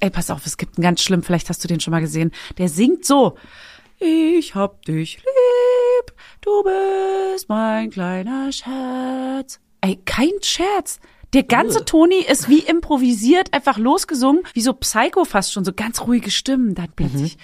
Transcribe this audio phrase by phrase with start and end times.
[0.00, 2.32] Ey, pass auf, es gibt einen ganz schlimm, vielleicht hast du den schon mal gesehen.
[2.56, 3.36] Der singt so.
[3.98, 9.60] Ich hab dich lieb, du bist mein kleiner Scherz.
[9.82, 11.00] Ey, kein Scherz.
[11.34, 16.00] Der ganze Toni ist wie improvisiert, einfach losgesungen, wie so Psycho fast schon, so ganz
[16.00, 16.74] ruhige Stimmen.
[16.74, 17.36] Dann plötzlich,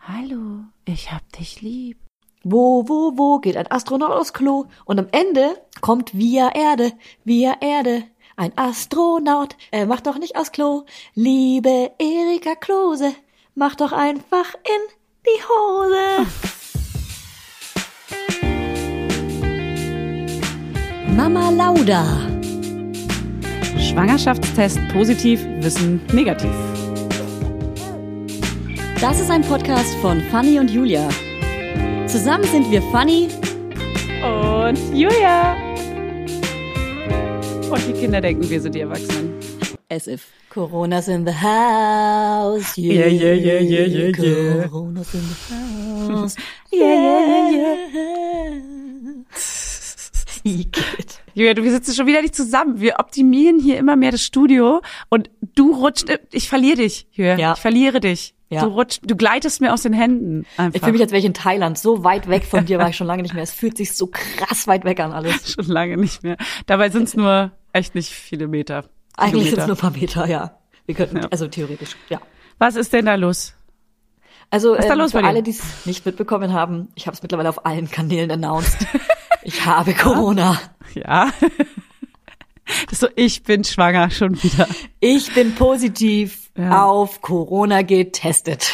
[0.00, 1.98] hallo, ich hab dich lieb.
[2.44, 4.66] Wo, wo, wo geht ein Astronaut aufs Klo?
[4.84, 6.92] Und am Ende kommt via Erde,
[7.24, 8.04] via Erde.
[8.36, 10.86] Ein Astronaut, er macht doch nicht aus Klo.
[11.14, 13.12] Liebe Erika Klose,
[13.54, 14.80] mach doch einfach in
[15.24, 16.26] die Hose.
[21.16, 22.04] Mama Lauda.
[23.78, 26.50] Schwangerschaftstest positiv, Wissen negativ.
[29.00, 31.08] Das ist ein Podcast von Fanny und Julia.
[32.08, 33.28] Zusammen sind wir Fanny
[34.24, 35.73] Und Julia.
[37.70, 39.34] Und die Kinder denken, wir sind die Erwachsenen.
[39.94, 40.32] as if.
[40.50, 42.76] Corona's in the house.
[42.76, 44.66] Yeah, yeah, yeah, yeah, yeah, yeah.
[44.68, 45.34] Corona's in the
[46.12, 46.36] house.
[46.72, 48.60] Yeah, yeah, yeah.
[50.44, 51.20] Igitt.
[51.34, 52.80] Julia, du, wir sitzen schon wieder nicht zusammen.
[52.80, 57.38] Wir optimieren hier immer mehr das Studio und du rutscht, ich verliere dich, Julia.
[57.38, 57.52] Ja.
[57.54, 58.34] Ich verliere dich.
[58.50, 58.62] Ja.
[58.62, 60.46] Du rutscht, du gleitest mir aus den Händen.
[60.56, 60.74] Einfach.
[60.74, 61.78] Ich fühle mich, als wäre ich in Thailand.
[61.78, 63.42] So weit weg von dir war ich schon lange nicht mehr.
[63.42, 65.52] Es fühlt sich so krass weit weg an alles.
[65.54, 66.36] schon lange nicht mehr.
[66.66, 68.84] Dabei sind es nur echt nicht viele Meter.
[69.16, 70.58] Eigentlich sind es nur ein paar Meter, ja.
[70.86, 71.28] Wir könnten, Ja.
[71.30, 72.20] also theoretisch, ja.
[72.58, 73.54] Was ist denn da los?
[74.50, 77.22] Also ist da ähm, los für alle, die es nicht mitbekommen haben, ich habe es
[77.22, 78.86] mittlerweile auf allen Kanälen announced.
[79.42, 80.58] ich habe Corona.
[80.94, 81.30] Ja.
[82.88, 84.66] Das so, ich bin schwanger schon wieder.
[84.98, 86.84] Ich bin positiv Ja.
[86.86, 88.70] auf Corona getestet.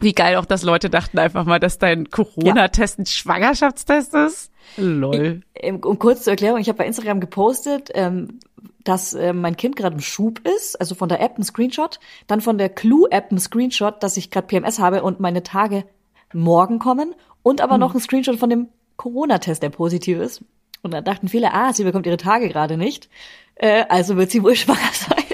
[0.00, 4.52] Wie geil auch, dass Leute dachten einfach mal, dass dein Corona-Test ein Schwangerschaftstest ist.
[4.76, 5.42] Lol.
[5.54, 8.38] Ähm, Um kurz zur Erklärung, ich habe bei Instagram gepostet, ähm,
[8.84, 12.40] dass ähm, mein Kind gerade im Schub ist, also von der App ein Screenshot, dann
[12.40, 15.84] von der Clue-App ein Screenshot, dass ich gerade PMS habe und meine Tage
[16.32, 20.44] morgen kommen und aber noch ein Screenshot von dem Corona-Test, der positiv ist.
[20.82, 23.08] Und da dachten viele, ah, sie bekommt ihre Tage gerade nicht,
[23.56, 25.24] äh, also wird sie wohl schwanger sein.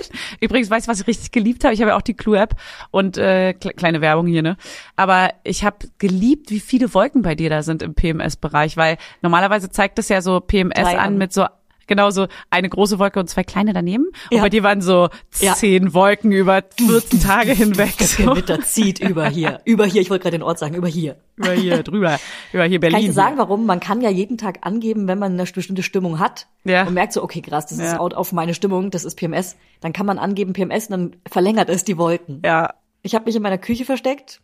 [0.45, 1.75] Übrigens, weißt du, was ich richtig geliebt habe?
[1.75, 2.55] Ich habe ja auch die Clue-App
[2.91, 4.57] und äh, kle- kleine Werbung hier, ne?
[4.97, 9.71] Aber ich habe geliebt, wie viele Wolken bei dir da sind im PMS-Bereich, weil normalerweise
[9.71, 11.19] zeigt es ja so PMS Drei an.
[11.19, 11.47] mit so
[11.87, 14.05] genau so eine große Wolke und zwei kleine daneben.
[14.31, 14.43] Und Ja.
[14.43, 15.09] bei dir waren so
[15.41, 15.55] Ja.
[15.55, 17.95] zehn Wolken über 14 Tage hinweg.
[17.99, 18.25] Das So.
[18.33, 21.17] Gewitter zieht über hier, über hier, ich wollte gerade den Ort sagen, über hier.
[21.37, 22.19] Über hier drüber,
[22.53, 22.95] über hier Berlin.
[22.95, 23.67] Kann ich dir sagen, warum?
[23.67, 26.87] Man kann ja jeden Tag angeben, wenn man eine bestimmte Stimmung hat Ja.
[26.87, 27.99] und merkt so, okay, krass, das ist Ja.
[28.01, 29.57] out auf meine Stimmung, das ist PMS.
[29.81, 32.41] Dann kann man angeben PMS und dann verlängert es die Wolken.
[32.45, 32.75] Ja,
[33.07, 34.41] Ich habe mich in meiner Küche versteckt.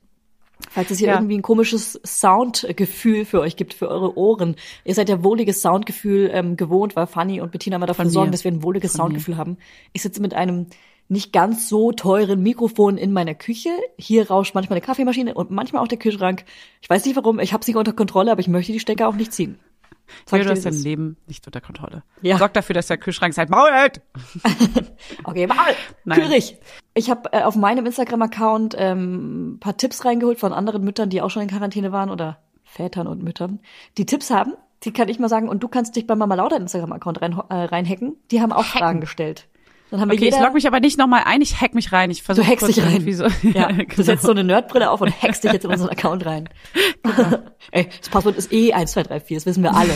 [0.70, 1.14] Falls es hier Ja.
[1.14, 4.56] irgendwie ein komisches Soundgefühl für euch gibt, für eure Ohren.
[4.84, 8.28] Ihr seid ja wohliges Soundgefühl ähm, gewohnt, weil Fanny und Bettina immer dafür Von sorgen,
[8.28, 8.32] mir.
[8.32, 9.04] dass wir ein wohliges Von mir.
[9.04, 9.56] Soundgefühl haben.
[9.92, 10.66] Ich sitze mit einem
[11.08, 13.70] nicht ganz so teuren Mikrofon in meiner Küche.
[13.98, 16.44] Hier rauscht manchmal eine Kaffeemaschine und manchmal auch der Kühlschrank.
[16.82, 19.16] Ich weiß nicht warum, ich habe sie unter Kontrolle, aber ich möchte die Stecker auch
[19.16, 19.58] nicht ziehen.
[20.26, 20.74] Sag du hast dein.
[20.74, 22.02] Leben nicht unter Kontrolle.
[22.22, 22.38] Ja.
[22.38, 24.00] Sorg dafür, dass der Kühlschrank sein Maul hält.
[25.24, 25.48] Okay,
[26.04, 26.18] Nein.
[26.20, 26.56] Kühlrich.
[26.94, 31.30] Ich habe äh, auf meinem Instagram-Account ähm, paar Tipps reingeholt von anderen Müttern, die auch
[31.30, 33.60] schon in Quarantäne waren oder Vätern und Müttern,
[33.98, 34.54] die Tipps haben.
[34.84, 37.54] Die kann ich mal sagen und du kannst dich bei Mama Lauda Instagram-Account rein, äh,
[37.54, 38.16] reinhacken.
[38.30, 39.48] Die haben auch Fragen gestellt.
[39.90, 41.90] Dann haben wir Okay, ich jeder, log mich aber nicht nochmal ein, ich hack mich
[41.92, 42.10] rein.
[42.10, 43.12] Ich du versuche hackst dich rein.
[43.12, 43.84] So, ja, genau.
[43.96, 46.48] du setzt so eine Nerdbrille auf und hackst dich jetzt in unseren Account rein.
[47.72, 49.92] Ey, das Passwort ist eh 1234, das wissen wir alle.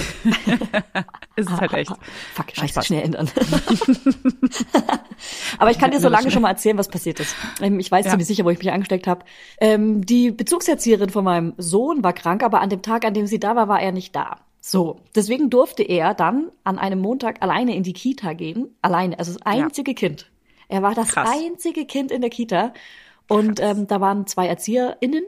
[1.37, 1.93] ist es halt echt.
[2.35, 3.31] Fuck, scheiße, schnell ändern.
[5.59, 7.35] Aber ich kann dir so lange schon mal erzählen, was passiert ist.
[7.61, 8.11] Ähm, Ich weiß Ja.
[8.13, 9.25] ziemlich sicher, wo ich mich angesteckt habe.
[9.61, 13.39] Ähm, die Bezugserzieherin von meinem Sohn war krank, aber an dem Tag, an dem sie
[13.41, 14.39] da war, war er nicht da.
[14.67, 18.75] So, deswegen durfte er dann an einem Montag alleine in die Kita gehen.
[18.81, 20.31] Alleine, also das einzige Kind.
[20.69, 21.29] Er war das Krass.
[21.31, 22.73] einzige Kind in der Kita.
[23.29, 25.25] Und ähm, da waren zwei ErzieherInnen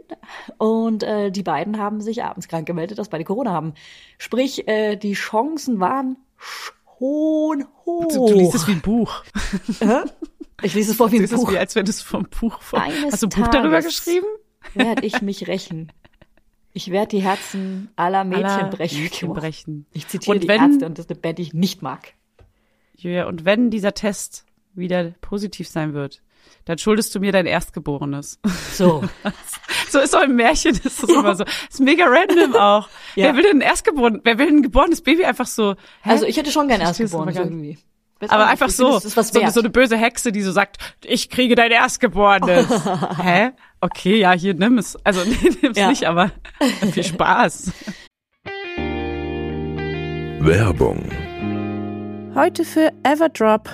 [0.56, 3.74] und äh, die beiden haben sich abends krank gemeldet, dass beide Corona haben.
[4.16, 8.08] Sprich, äh, die Chancen waren schon hoch.
[8.10, 9.22] Du, du liest es wie ein Buch.
[10.62, 11.52] Ich lese es vor wie Du ein liest es Buch.
[11.52, 12.80] wie, als wenn es vom Buch vor.
[12.80, 14.26] Eines Hast du ein Buch darüber geschrieben?
[14.72, 15.92] Werde ich mich rächen.
[16.76, 19.02] Ich werde die Herzen aller Mädchen Aller brechen.
[19.02, 19.86] Mädchen brechen.
[19.94, 22.12] Ich zitiere Und die wenn- Ärzte und das ist eine Band, die ich nicht mag.
[22.94, 24.44] Julia, und wenn dieser Test
[24.74, 26.20] wieder positiv sein wird,
[26.66, 28.40] dann schuldest du mir dein Erstgeborenes.
[28.74, 29.02] So.
[29.88, 31.44] So ist so ein Märchen, ist das immer so.
[31.70, 32.88] Ist mega random auch.
[33.14, 33.26] Ja.
[33.26, 35.74] Wer will denn ein Erstgeboren, wer will ein geborenes Baby einfach so?
[36.02, 36.10] Hä?
[36.10, 37.78] Also ich hätte schon gern Erstgeborenes irgendwie.
[38.20, 40.32] Weiß aber nicht, einfach ich finde, so, Das ist was so, so eine böse Hexe,
[40.32, 42.66] die so sagt, ich kriege dein Erstgeborenes.
[43.22, 43.50] Hä?
[43.80, 44.96] Okay, ja, hier nimm es.
[45.04, 45.88] Also nee, nimm's Ja.
[45.88, 46.30] nicht, aber
[46.92, 47.72] viel Spaß.
[50.40, 51.10] Werbung.
[52.34, 53.68] Heute für Everdrop.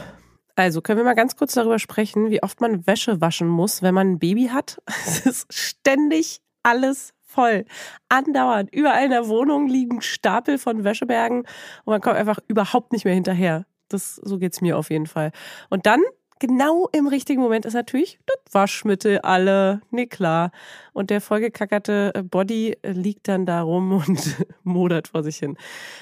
[0.57, 3.95] Also können wir mal ganz kurz darüber sprechen, wie oft man Wäsche waschen muss, wenn
[3.95, 4.81] man ein Baby hat.
[5.07, 7.65] Es ist ständig alles voll.
[8.09, 8.73] Andauernd.
[8.73, 13.15] Überall in der Wohnung liegen Stapel von Wäschebergen und man kommt einfach überhaupt nicht mehr
[13.15, 13.65] hinterher.
[13.93, 15.33] Das, so geht's mir auf jeden Fall.
[15.71, 16.01] Und dann
[16.43, 19.81] genau im richtigen Moment ist natürlich das Waschmittel alle.
[19.91, 20.51] Nee, klar.
[20.93, 25.57] Und der vollgekackerte äh, Body äh, liegt dann da rum und modert vor sich hin.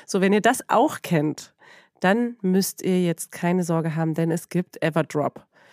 [0.06, 1.52] So, wenn ihr das auch kennt,
[2.00, 5.44] dann müsst ihr jetzt keine Sorge haben, denn es gibt Everdrop.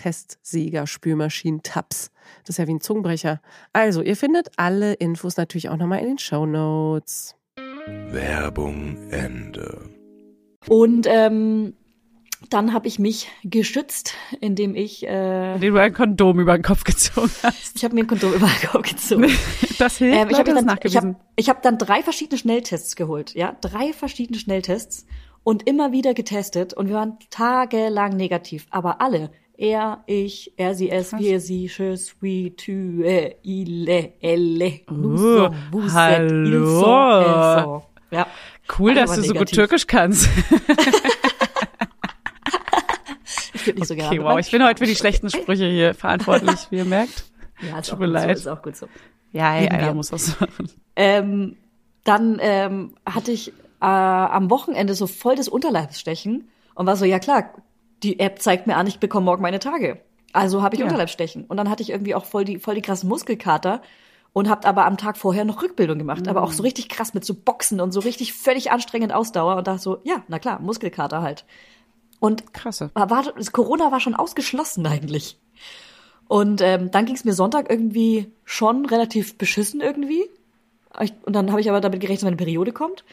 [0.00, 2.10] Testsieger, Spülmaschinen, Tabs.
[2.44, 3.42] Das ist ja wie ein Zungenbrecher.
[3.74, 7.36] Also, ihr findet alle Infos natürlich auch nochmal in den Show Notes.
[8.10, 9.90] Werbung Ende.
[10.68, 11.74] Und ähm,
[12.48, 16.84] dann habe ich mich geschützt, indem ich äh, Den du ein Kondom über den Kopf
[16.84, 17.76] gezogen hast.
[17.76, 19.30] ich habe mir ein Kondom über den Kopf gezogen.
[19.78, 23.34] Das hilft, Ähm, ich habe dann, ich hab, ich hab dann drei verschiedene Schnelltests geholt,
[23.34, 25.06] ja, drei verschiedene Schnelltests
[25.42, 30.90] und immer wieder getestet und wir waren tagelang negativ, aber alle, er, ich, er, sie,
[30.90, 33.04] es, wir, sie, je suis, tu,
[33.42, 36.64] ile, elle, nous Uh, vous êtes, hallo.
[36.64, 37.82] ils sont, elles sont.
[38.10, 38.26] Ja.
[38.78, 39.56] Cool, dass du so gut negativ.
[39.56, 40.28] Türkisch kannst.
[43.52, 44.24] Ich würde nicht so gerne.
[44.24, 47.24] Wow, ich bin heute für die schlechten Sprüche hier verantwortlich, wie ihr merkt.
[47.60, 48.38] Ja, Tut mir leid.
[48.38, 48.86] so, ist auch gut so.
[49.32, 50.70] Ja, hey, einer muss was machen.
[50.96, 51.56] Ähm,
[52.04, 53.48] dann ähm, hatte ich
[53.82, 57.52] äh, am Wochenende so voll das Unterleibsstechen und war so, ja klar,
[58.02, 60.00] die App zeigt mir an, ich bekomme morgen meine Tage.
[60.32, 60.86] Also habe ich Ja.
[60.86, 61.44] Unterleibsstechen.
[61.44, 63.82] Und dann hatte ich irgendwie auch voll die, voll die krassen Muskelkater
[64.32, 66.28] und habe aber am Tag vorher noch Rückbildung gemacht.
[66.28, 69.66] Aber auch so richtig krass mit so Boxen und so richtig völlig anstrengend Ausdauer und
[69.66, 71.44] dachte so, ja, na klar, Muskelkater halt.
[72.20, 72.90] Und Krasse.
[72.94, 75.38] war, Corona war schon ausgeschlossen eigentlich.
[76.28, 80.30] Und ähm, dann ging es mir Sonntag irgendwie schon relativ beschissen irgendwie.
[81.00, 83.04] Ich, und dann habe ich aber damit gerechnet, dass meine Periode kommt.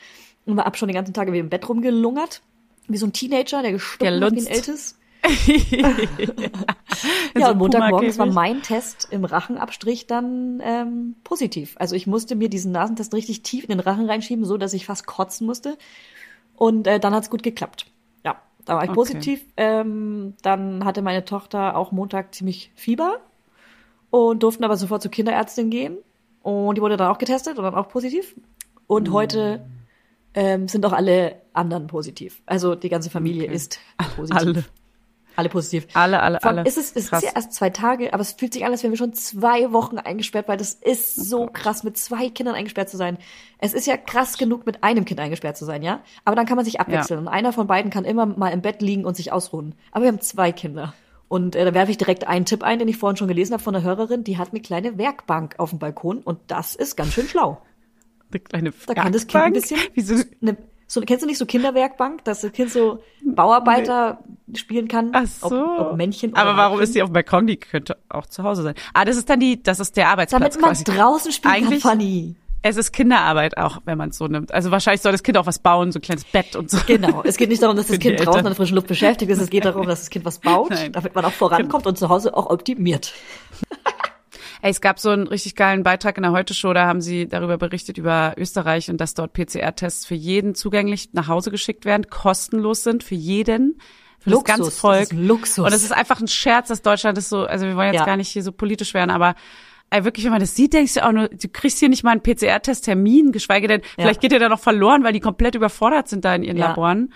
[0.46, 2.42] Und war ab schon den ganzen Tag wie im Bett rumgelungert.
[2.88, 4.48] Wie so ein Teenager, der gestunken hat wie ein.
[4.48, 4.98] Ältes.
[7.38, 11.76] Ja, so und Montagmorgens war mein Test im Rachenabstrich dann ähm, positiv.
[11.78, 14.86] Also ich musste mir diesen Nasentest richtig tief in den Rachen reinschieben, so dass ich
[14.86, 15.78] fast kotzen musste.
[16.56, 17.86] Und äh, dann hat's gut geklappt.
[18.26, 18.96] Ja, da war ich Okay.
[18.96, 19.46] positiv.
[19.58, 23.18] Ähm, dann hatte meine Tochter auch Montag ziemlich Fieber
[24.10, 25.98] und durften aber sofort zur Kinderärztin gehen.
[26.42, 28.36] Und die wurde dann auch getestet und dann auch positiv.
[28.88, 29.66] Und heute
[30.34, 32.42] ähm, sind auch alle anderen positiv.
[32.46, 33.56] Also die ganze Familie Okay.
[33.56, 33.80] ist
[34.16, 34.38] positiv.
[34.38, 34.64] Alle.
[35.36, 35.86] Alle positiv.
[35.94, 36.68] Alle, alle, allem alle.
[36.68, 37.22] Ist es, Krass.
[37.22, 39.72] ist ja erst zwei Tage, aber es fühlt sich an, als wären wir schon zwei
[39.72, 43.20] Wochen eingesperrt, weil das ist Oh so krass, mit zwei Kindern eingesperrt zu sein.
[43.60, 46.02] Es ist ja krass genug, mit einem Kind eingesperrt zu sein, ja?
[46.26, 48.82] Aber dann kann man sich abwechseln und einer von beiden kann immer mal im Bett
[48.82, 49.76] liegen und sich ausruhen.
[49.92, 50.96] Aber wir haben zwei Kinder.
[51.28, 53.62] Und äh, da werfe ich direkt einen Tipp ein, den ich vorhin schon gelesen habe
[53.62, 57.14] von einer Hörerin, die hat eine kleine Werkbank auf dem Balkon und das ist ganz
[57.14, 57.62] schön schlau.
[58.32, 59.80] Eine kleine Da kann das Kind ein bisschen.
[59.94, 60.16] Wieso?
[60.42, 60.58] Eine,
[60.90, 64.20] so, kennst du nicht so Kinderwerkbank, dass das Kind so Bauarbeiter
[64.56, 65.10] spielen kann?
[65.14, 65.48] Ach so.
[65.48, 66.84] Ob, ob Männchen Aber warum Weibchen?
[66.84, 67.48] ist die auf dem Balkon?
[67.48, 68.76] Die könnte auch zu Hause sein.
[68.94, 70.84] Ah, das ist dann die, das ist der Arbeitsplatz Damit man quasi.
[70.86, 72.36] draußen spielen Eigentlich- kann, Fanny.
[72.64, 74.52] Es ist Kinderarbeit auch, wenn man es so nimmt.
[74.54, 76.80] Also wahrscheinlich soll das Kind auch was bauen, so ein kleines Bett und so.
[76.88, 77.22] Genau.
[77.24, 79.40] Es geht nicht darum, dass das Kind draußen an der frischen Luft beschäftigt ist.
[79.40, 80.92] Es geht darum, dass das Kind was baut, Nein.
[80.92, 83.14] damit man auch vorankommt und zu Hause auch optimiert.
[84.62, 87.58] Ey, es gab so einen richtig geilen Beitrag in der Heute-Show, da haben sie darüber
[87.58, 92.84] berichtet, über Österreich und dass dort PCR-Tests für jeden zugänglich nach Hause geschickt werden, kostenlos
[92.84, 93.80] sind für jeden.
[94.20, 95.00] Für Luxus, das ganze Volk.
[95.10, 95.66] das ist Luxus.
[95.66, 98.06] Und es ist einfach ein Scherz, dass Deutschland ist so, also wir wollen jetzt Ja.
[98.06, 99.36] gar nicht hier so politisch werden, aber
[99.92, 102.12] ey, wirklich, wenn man das sieht, denkst du auch nur, du kriegst hier nicht mal
[102.12, 106.26] einen PCR-Test-Termin, geschweige denn, vielleicht geht der da noch verloren, weil die komplett überfordert sind
[106.26, 106.70] da in ihren Ja.
[106.70, 107.14] Laboren.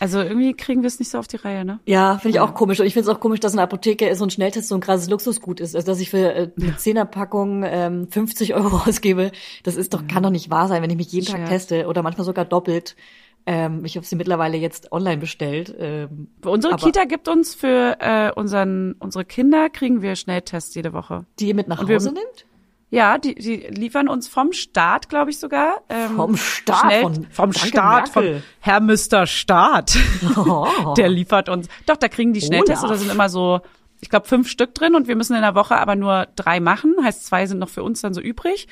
[0.00, 1.78] Also irgendwie kriegen wir es nicht so auf die Reihe, ne?
[1.86, 2.80] Ja, finde ich auch komisch.
[2.80, 4.80] Und ich finde es auch komisch, dass in der Apotheke so ein Schnelltest so ein
[4.80, 5.76] krasses Luxusgut ist.
[5.76, 9.30] Also dass ich für äh, eine Zehnerpackung ähm, 50 Euro ausgebe,
[9.62, 12.02] das ist doch, kann doch nicht wahr sein, wenn ich mich jeden Tag teste oder
[12.02, 12.96] manchmal sogar doppelt.
[13.46, 15.74] Ähm, ich habe sie mittlerweile jetzt online bestellt.
[15.78, 21.24] Ähm, Unsere Kita gibt uns für äh, unseren, unsere Kinder kriegen wir Schnelltests jede Woche.
[21.38, 22.46] die ihr mit nach Und wir- Hause nimmt?
[22.92, 25.82] Ja, die, die liefern uns vom Staat, glaube ich sogar.
[25.88, 28.34] Ähm, Vom Staat, Schnell, von- vom danke, Staat, Merkel.
[28.34, 29.26] von Herr Mr.
[29.26, 29.96] Staat.
[30.36, 30.94] Oh.
[30.96, 31.68] Der liefert uns.
[31.86, 32.96] Doch, da kriegen die Schnelltests, Olaf.
[32.96, 33.60] da sind immer so,
[34.00, 36.96] ich glaube, fünf Stück drin und wir müssen in der Woche aber nur drei machen.
[37.02, 38.66] Heißt, zwei sind noch für uns dann so übrig.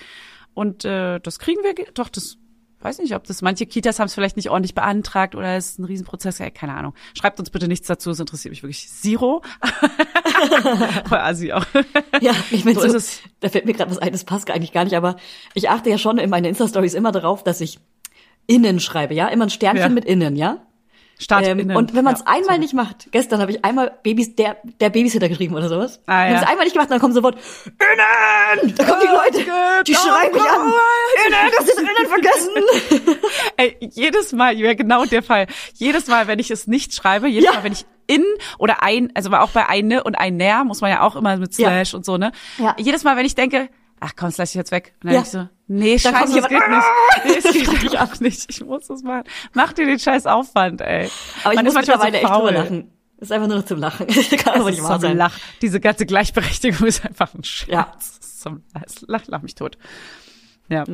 [0.53, 2.39] Und äh, das kriegen wir, doch, das
[2.81, 5.79] weiß nicht, ob das, manche Kitas haben es vielleicht nicht ordentlich beantragt oder es ist
[5.79, 6.95] ein Riesenprozess, ja, keine Ahnung.
[7.15, 9.43] Schreibt uns bitte nichts dazu, es interessiert mich wirklich zero.
[11.11, 11.65] Asi auch.
[12.21, 13.21] Ja, ich bin So so, ist es.
[13.41, 15.17] da fällt mir gerade was ein, das passt eigentlich gar nicht, aber
[15.55, 17.79] ich achte ja schon in meinen Insta-Stories immer darauf, dass ich
[18.47, 19.29] innen schreibe, ja?
[19.29, 19.89] Immer ein Sternchen Ja.
[19.89, 20.63] mit innen, ja?
[21.21, 22.59] Start Ähm, und wenn man es Ja, einmal sorry.
[22.61, 26.01] nicht macht, gestern habe ich einmal Babys, der, der Babysitter geschrieben oder sowas.
[26.07, 26.41] Ah, Wenn ja.
[26.43, 28.75] es einmal nicht gemacht, dann kommen sofort innen!
[28.77, 29.51] Da kommen die Leute,
[29.87, 30.73] die schreien mich an.
[31.27, 33.17] Innen, das ist innen vergessen.
[33.57, 35.47] Ey, jedes Mal, ja genau der Fall.
[35.75, 37.55] Jedes Mal, wenn ich es nicht schreibe, jedes Ja.
[37.57, 38.25] Mal, wenn ich in
[38.59, 41.57] oder ein, also auch bei eine und ein näher muss man ja auch immer mit
[41.59, 41.69] Ja.
[41.69, 42.33] Slash und so, ne?
[42.59, 42.75] Ja.
[42.79, 43.69] Jedes Mal, wenn ich denke,
[44.01, 44.95] ach komm, das lass ich jetzt weg.
[45.03, 45.23] Und dann Ja.
[45.23, 46.83] ich so, nee, Dann scheiße, das geht nicht.
[47.25, 48.47] Nee, es Das geht ich einfach nicht.
[48.51, 49.25] Ich muss das machen.
[49.55, 51.09] Mach dir den scheiß Aufwand, ey.
[51.45, 52.49] Aber ich Man muss mittlerweile echt faul.
[52.49, 52.91] drüber lachen.
[53.21, 54.07] Ist einfach nur noch zum Lachen.
[54.39, 55.17] Kann aber nicht wahr sein.
[55.17, 55.37] Lach.
[55.61, 57.69] Diese ganze Gleichberechtigung ist einfach ein Scherz.
[57.69, 57.93] Ja.
[58.21, 58.63] Zum,
[59.07, 59.77] lach, lach mich tot.
[60.69, 60.85] Ja.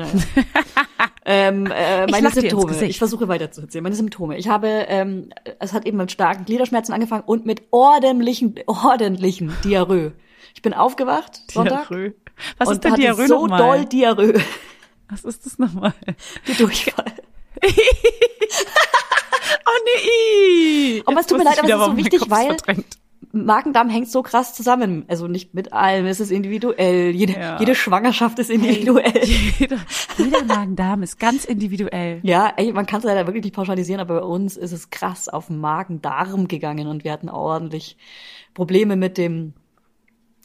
[1.27, 2.85] Ähm, äh, Ich meine ins Symptome.
[2.85, 3.83] Ich versuche weiter zu erzählen.
[3.83, 4.37] Meine Symptome.
[4.37, 10.13] Ich habe, ähm, es hat eben mit starken Gliederschmerzen angefangen und mit ordentlichen, ordentlichen Diarrhoe.
[10.55, 12.13] Ich bin aufgewacht Sonntag Diarrhoe.
[12.59, 13.59] Was und ist denn Diarrhoe so nochmal?
[13.79, 14.35] doll Diarrhoe,
[15.09, 15.95] Was ist das nochmal?
[16.49, 17.13] die Durchfall.
[19.67, 21.03] Oh nee.
[21.07, 22.99] Aber es tut mir leid, aber es ist so wichtig, weil- verdrängt.
[23.33, 25.05] Magen-Darm hängt so krass zusammen.
[25.09, 27.11] Also nicht mit allem, es ist individuell.
[27.11, 27.59] Jede, Ja.
[27.59, 29.25] jede Schwangerschaft ist individuell.
[29.59, 29.79] Jeder,
[30.19, 32.21] jeder Magen-Darm ist ganz individuell.
[32.23, 35.29] Ja, ey, man kann es leider wirklich nicht pauschalisieren, aber bei uns ist es krass
[35.29, 37.97] auf Magen-Darm gegangen und wir hatten ordentlich
[38.53, 39.55] Probleme mit dem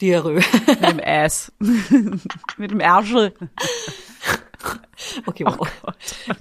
[0.01, 0.35] Diarrhoe.
[0.67, 1.51] Mit dem Ass.
[2.57, 3.33] Mit dem Ärschel.
[5.25, 5.65] Okay, wow.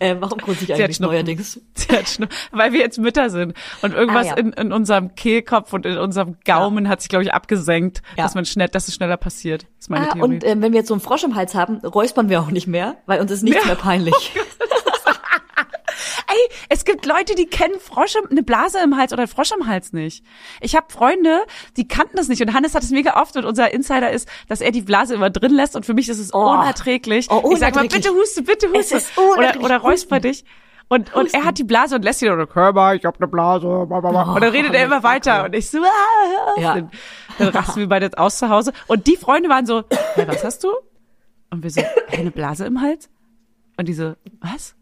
[0.01, 1.61] äh, warum grüße ich Oh eigentlich neuerdings?
[2.51, 3.55] Weil wir jetzt Mütter sind.
[3.83, 4.37] Und irgendwas Ah, ja.
[4.39, 8.25] in, in unserem Kehlkopf und in unserem Gaumen hat sich, glaube ich, abgesenkt, Ja.
[8.25, 9.63] dass man schnell, dass es schneller passiert.
[9.63, 10.23] Das ist meine Ah, Theorie.
[10.35, 12.67] und ähm, wenn wir jetzt so einen Frosch im Hals haben, räuspern wir auch nicht
[12.67, 13.67] mehr, weil uns ist nichts Ja.
[13.67, 14.15] mehr peinlich.
[16.31, 19.67] Ey, es gibt Leute, die kennen Frosche, eine Blase im Hals oder einen Frosch im
[19.67, 20.25] Hals nicht.
[20.61, 21.41] Ich habe Freunde,
[21.77, 24.61] die kannten das nicht und Hannes hat es mega oft und unser Insider ist, dass
[24.61, 26.39] er die Blase immer drin lässt und für mich ist es Oh.
[26.51, 27.29] unerträglich.
[27.31, 28.03] Oh, Ich sag mal, unerträglich.
[28.05, 28.97] bitte huste, bitte huste.
[29.17, 29.65] oder unerträglich.
[29.65, 30.45] oder räusper dich.
[30.91, 33.67] Und, und er hat die Blase und lässt sie oder Körper, ich hab eine Blase.
[33.87, 34.35] blablabla.
[34.35, 36.75] Und dann redet er immer weiter und ich so, ah, Ja.
[36.77, 36.91] dann,
[37.39, 38.73] dann rasten wir beide aus zu Hause.
[38.87, 40.69] Und die Freunde waren so, hey, was hast du?
[41.51, 43.11] Und wir so, hey, eine Blase im Hals?
[43.77, 44.75] Und die so, was?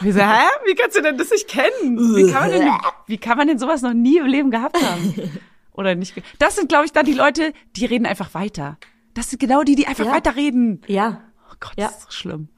[0.00, 0.42] Wir so, hä?
[0.66, 1.98] Wie kannst du denn das nicht kennen?
[2.16, 2.70] Wie kann man denn,
[3.06, 5.14] wie kann man denn sowas noch nie im Leben gehabt haben?
[5.72, 6.14] Oder nicht?
[6.38, 8.78] Das sind, glaube ich, dann die Leute, die reden einfach weiter.
[9.14, 10.12] Das sind genau die, die einfach Ja.
[10.12, 10.82] weiterreden.
[10.86, 11.22] Ja.
[11.50, 11.86] Oh Gott, Ja.
[11.88, 12.48] das ist so schlimm.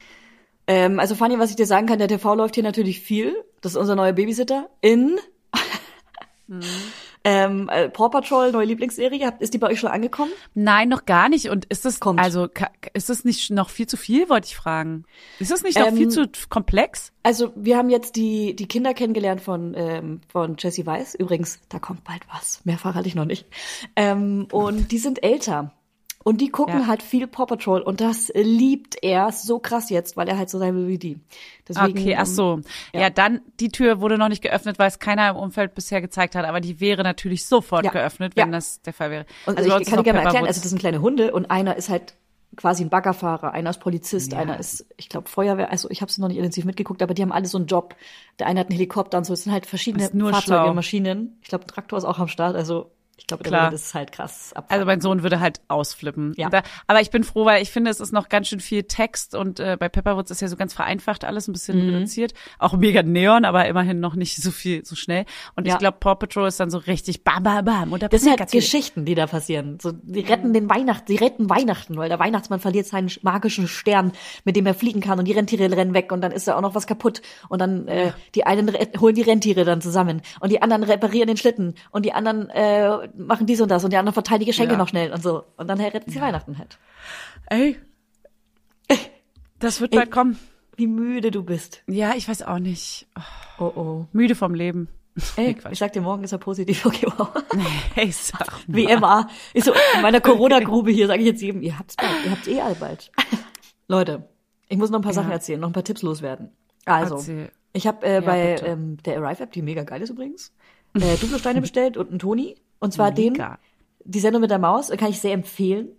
[0.67, 3.35] Ähm, also Fanny, was ich dir sagen kann, der TV läuft hier natürlich viel.
[3.61, 5.17] Das ist unser neuer Babysitter in
[7.23, 9.33] ähm, äh, Paw Patrol, neue Lieblingsserie.
[9.39, 10.31] Ist die bei euch schon angekommen?
[10.53, 11.49] Nein, noch gar nicht.
[11.49, 12.19] Und ist das, Kommt.
[12.19, 12.47] also,
[12.93, 15.05] ist das nicht noch viel zu viel, wollte ich fragen?
[15.39, 17.11] Ist das nicht noch Ähm, viel zu komplex?
[17.23, 21.15] Also wir haben jetzt die, die Kinder kennengelernt von, ähm, von Jessie Weiss.
[21.15, 22.63] Übrigens, da kommt bald was.
[22.65, 23.45] Mehr verrate ich noch nicht.
[23.95, 25.73] Ähm, und die sind älter.
[26.23, 26.87] Und die gucken Ja.
[26.87, 30.59] halt viel Paw Patrol und das liebt er so krass jetzt, weil er halt so
[30.59, 31.17] sein will wie die.
[31.67, 32.59] Deswegen, Okay, ach ähm, so.
[32.93, 33.09] Ja.
[33.09, 36.45] dann, die Tür wurde noch nicht geöffnet, weil es keiner im Umfeld bisher gezeigt hat,
[36.45, 37.91] aber die wäre natürlich sofort Ja.
[37.91, 38.51] geöffnet, wenn Ja.
[38.57, 39.25] das der Fall wäre.
[39.45, 41.77] Und also ich kann dir gerne mal erklären, also das sind kleine Hunde und einer
[41.77, 42.13] ist halt
[42.57, 44.39] quasi ein Baggerfahrer, einer ist Polizist, Ja.
[44.39, 47.21] einer ist, ich glaube, Feuerwehr, also ich habe es noch nicht intensiv mitgeguckt, aber die
[47.21, 47.95] haben alle so einen Job.
[48.39, 50.73] Der eine hat einen Helikopter und so, es sind halt verschiedene Fahrzeuge, schlau.
[50.73, 51.37] Maschinen.
[51.43, 53.69] Ich glaube, ein Traktor ist auch am Start, also Ich glaube, Klar.
[53.69, 54.71] das halt krass abfangen.
[54.81, 56.33] Also mein Sohn würde halt ausflippen.
[56.37, 56.49] Ja.
[56.49, 59.35] Da, aber ich bin froh, weil ich finde, es ist noch ganz schön viel Text
[59.35, 61.93] und äh, bei Pepperwoods ist ja so ganz vereinfacht alles ein bisschen Mhm.
[61.95, 62.33] reduziert.
[62.57, 65.25] Auch mega Neon, aber immerhin noch nicht so viel, so schnell.
[65.55, 65.73] Und Ja.
[65.73, 67.91] ich glaube, Paw Patrol ist dann so richtig bam, bam, bam.
[67.93, 68.49] Und da Das sind halt.
[68.51, 69.77] Geschichten, die da passieren.
[69.81, 74.13] So, die retten den Weihnachten, die retten Weihnachten, weil der Weihnachtsmann verliert seinen magischen Stern,
[74.45, 76.61] mit dem er fliegen kann und die Rentiere rennen weg und dann ist da auch
[76.61, 80.61] noch was kaputt und dann äh, die einen holen die Rentiere dann zusammen und die
[80.61, 84.13] anderen reparieren den Schlitten und die anderen äh, machen dies und das und die anderen
[84.13, 84.77] verteilen die Geschenke Ja.
[84.77, 86.77] noch schnell und so und dann retten sie Weihnachten halt.
[87.47, 87.77] Ey,
[89.59, 90.37] das wird bald kommen.
[90.75, 91.83] Wie müde du bist.
[91.87, 93.07] Ja, ich weiß auch nicht.
[93.59, 94.05] Oh, Oh oh.
[94.13, 94.87] müde vom Leben.
[95.35, 95.73] Ey, Quatsch.
[95.73, 96.85] ich sag dir, morgen ist er positiv.
[96.85, 97.29] Okay, wow.
[97.95, 98.77] Hey, sag mal.
[98.77, 99.27] Wie immer.
[99.53, 102.47] Ich so, in meiner Corona-Grube hier sage ich jetzt jedem, ihr habt's bald, ihr habt's
[102.47, 103.11] eh alle bald.
[103.89, 104.29] Leute,
[104.69, 106.51] ich muss noch ein paar Sachen erzählen, noch ein paar Tipps loswerden.
[106.85, 107.51] Also, Erzähl.
[107.73, 108.65] ich habe äh, bei bitte.
[108.67, 110.53] ähm, der Arrive-App, die mega geil ist übrigens,
[110.93, 112.55] äh, Duplo-Steine bestellt und einen Toni.
[112.79, 113.59] Und zwar den, Mega.
[114.03, 115.89] die Sendung mit der Maus, kann ich sehr empfehlen.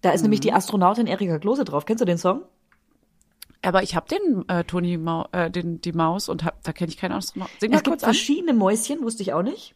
[0.00, 1.84] Da ist nämlich die Astronautin Erika Klose drauf.
[1.84, 2.42] Kennst du den Song?
[3.62, 6.90] Aber ich habe den äh, Toni Mau äh, den die Maus und hab, da kenne
[6.90, 7.50] ich keinen Astronaut.
[7.58, 8.14] Sing mal Es gibt kurz an.
[8.14, 9.74] verschiedene Mäuschen, wusste ich auch nicht.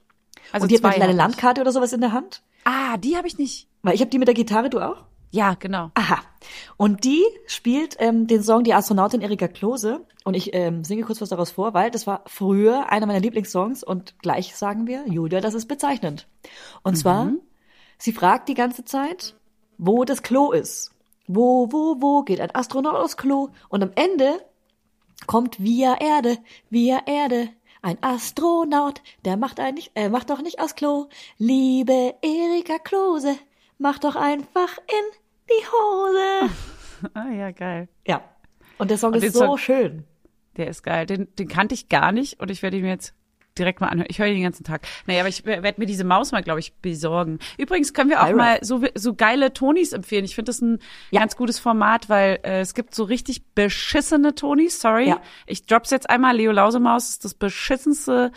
[0.52, 1.12] Also und die hat eine kleine.
[1.14, 2.42] Landkarte oder sowas in der Hand.
[2.64, 3.66] Ah, die habe ich nicht.
[3.82, 5.04] Weil ich habe die mit der Gitarre, du auch?
[5.32, 5.90] Ja, genau.
[5.94, 6.18] Aha.
[6.76, 10.04] Und die spielt ähm, den Song Die Astronautin Erika Klose.
[10.24, 13.82] Und ich ähm, singe kurz was daraus vor, weil das war früher einer meiner Lieblingssongs.
[13.82, 16.28] Und gleich sagen wir, Julia, das ist bezeichnend.
[16.82, 17.32] Und zwar,
[17.96, 19.34] sie fragt die ganze Zeit,
[19.78, 20.90] wo das Klo ist.
[21.26, 23.48] Wo, wo, wo geht ein Astronaut aufs Klo?
[23.70, 24.38] Und am Ende
[25.26, 26.36] kommt via Erde,
[26.68, 27.48] via Erde.
[27.80, 31.08] Ein Astronaut, der macht ein nicht, äh, macht doch nicht aus Klo.
[31.38, 33.34] Liebe Erika Klose,
[33.78, 35.21] mach doch einfach in
[35.60, 36.50] die Hose.
[37.14, 37.88] Ah, ja, geil.
[38.06, 38.22] Ja.
[38.78, 40.04] Und der Song Und ist so Song- schön.
[40.56, 41.04] Der ist geil.
[41.04, 43.12] Den, den kannte ich gar nicht und ich werde ihn mir jetzt
[43.58, 44.06] direkt mal anhören.
[44.08, 44.82] Ich höre ihn den ganzen Tag.
[45.06, 47.40] Naja, aber ich werde mir diese Maus mal, glaube ich, besorgen.
[47.58, 48.36] Übrigens können wir auch Ira.
[48.36, 50.24] mal so, so geile Tonis empfehlen.
[50.24, 50.78] Ich finde das ein
[51.10, 51.18] Ja.
[51.20, 54.80] ganz gutes Format, weil äh, es gibt so richtig beschissene Tonis.
[54.80, 55.08] Sorry.
[55.08, 55.20] Ja.
[55.46, 56.36] Ich drop's jetzt einmal.
[56.36, 58.30] Leo Lausemaus ist das beschissenste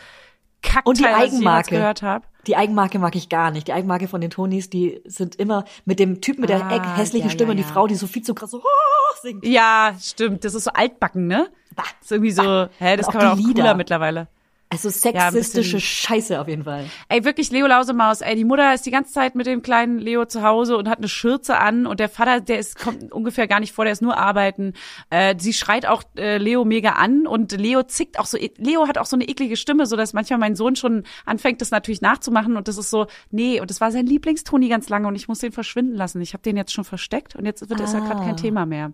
[0.63, 2.25] Kackteil, was ich jemals gehört habe.
[2.47, 3.67] Die Eigenmarke mag ich gar nicht.
[3.67, 6.97] Die Eigenmarke von den Tonis, die sind immer mit dem Typen mit der Ah, eck-
[6.97, 7.69] hässlichen ja, Stimme ja, und die ja.
[7.69, 9.45] Frau, die so viel zu krass so oh, singt.
[9.45, 10.43] Ja, stimmt.
[10.45, 11.47] Das ist so altbacken, ne?
[11.75, 11.83] Bah.
[12.01, 12.69] ist irgendwie so, Bah.
[12.79, 13.73] hä, das Und kann auch man auch cooler Lieder.
[13.75, 14.27] mittlerweile.
[14.67, 14.93] Also Ja,
[15.31, 16.85] sexistische bisschen- Scheiße auf jeden Fall.
[17.07, 20.25] Ey, wirklich, Leo Lausemaus, ey, die Mutter ist die ganze Zeit mit dem kleinen Leo
[20.25, 23.59] zu Hause und hat eine Schürze an und der Vater, der ist, kommt ungefähr gar
[23.59, 24.73] nicht vor, der ist nur arbeiten.
[25.11, 28.97] Äh, sie schreit auch äh, Leo mega an und Leo zickt auch so, Leo hat
[28.97, 32.57] auch so eine eklige Stimme, so dass manchmal mein Sohn schon anfängt, das natürlich nachzumachen
[32.57, 35.39] und das ist so, nee, und das war sein Lieblingstoni ganz lange und ich muss
[35.39, 36.21] den verschwinden lassen.
[36.21, 38.25] Ich habe den jetzt schon versteckt und jetzt wird das ja gerade Ah.
[38.25, 38.93] kein Thema mehr.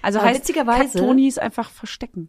[0.00, 2.28] Also Aber heißt, witzigerweise- Tonis einfach verstecken.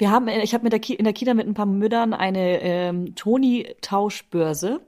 [0.00, 2.60] Wir haben, äh, ich habe mit der in der Kita mit ein paar Müttern eine
[2.62, 4.80] ähm, Toni-Tauschbörse.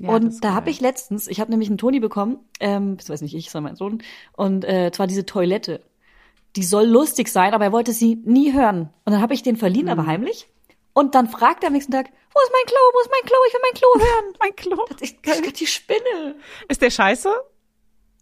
[0.00, 2.96] Ja, das und ist da habe ich letztens, ich habe nämlich einen Toni bekommen, ähm,
[2.96, 4.02] das weiß nicht ich, sondern mein Sohn,
[4.36, 5.80] und äh, zwar diese Toilette.
[6.56, 8.90] Die soll lustig sein, aber er wollte sie nie hören.
[9.04, 9.90] Und dann habe ich den verliehen, Mhm.
[9.90, 10.48] aber heimlich.
[10.92, 13.36] Und dann fragt er am nächsten Tag, wo ist mein Klo, wo ist mein Klo,
[13.48, 14.34] ich will mein Klo hören.
[14.38, 14.84] Mein Klo.
[15.00, 16.36] Ich, ich, die Spinne.
[16.68, 17.32] Ist der scheiße?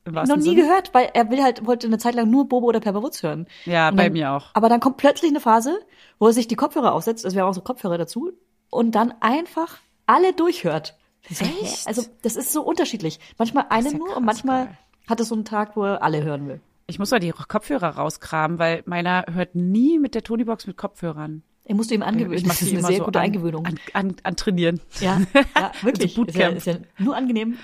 [0.05, 0.57] Noch nie Sinne?
[0.63, 3.47] gehört, weil er will halt, wollte eine Zeit lang nur Bobo oder Pepper Woods hören.
[3.65, 4.51] Ja, Und bei dann, mir auch.
[4.55, 5.79] Aber dann kommt plötzlich eine Phase,
[6.19, 8.33] wo er sich die Kopfhörer aufsetzt, also wir haben auch so Kopfhörer dazu,
[8.71, 10.97] und dann einfach alle durchhört.
[11.29, 11.87] Echt?
[11.87, 13.21] Also das ist so unterschiedlich.
[13.39, 14.79] Manchmal eine ja nur krass und manchmal geil.
[15.09, 16.61] hat es so einen Tag, wo er alle hören will.
[16.89, 21.43] Ich muss mal die Kopfhörer rauskramen, weil meiner hört nie mit der Tonybox mit Kopfhörern.
[21.65, 22.39] Er musste ihm angewöhnen.
[22.39, 23.65] Ich mache das ist eine sehr so gute an, Eingewöhnung.
[23.67, 24.81] An, an, an trainieren.
[25.01, 25.21] Ja,
[25.57, 26.13] ja, wirklich.
[26.15, 26.57] So ist, ja, Bootcamp.
[26.57, 27.57] ist ja nur angenehm.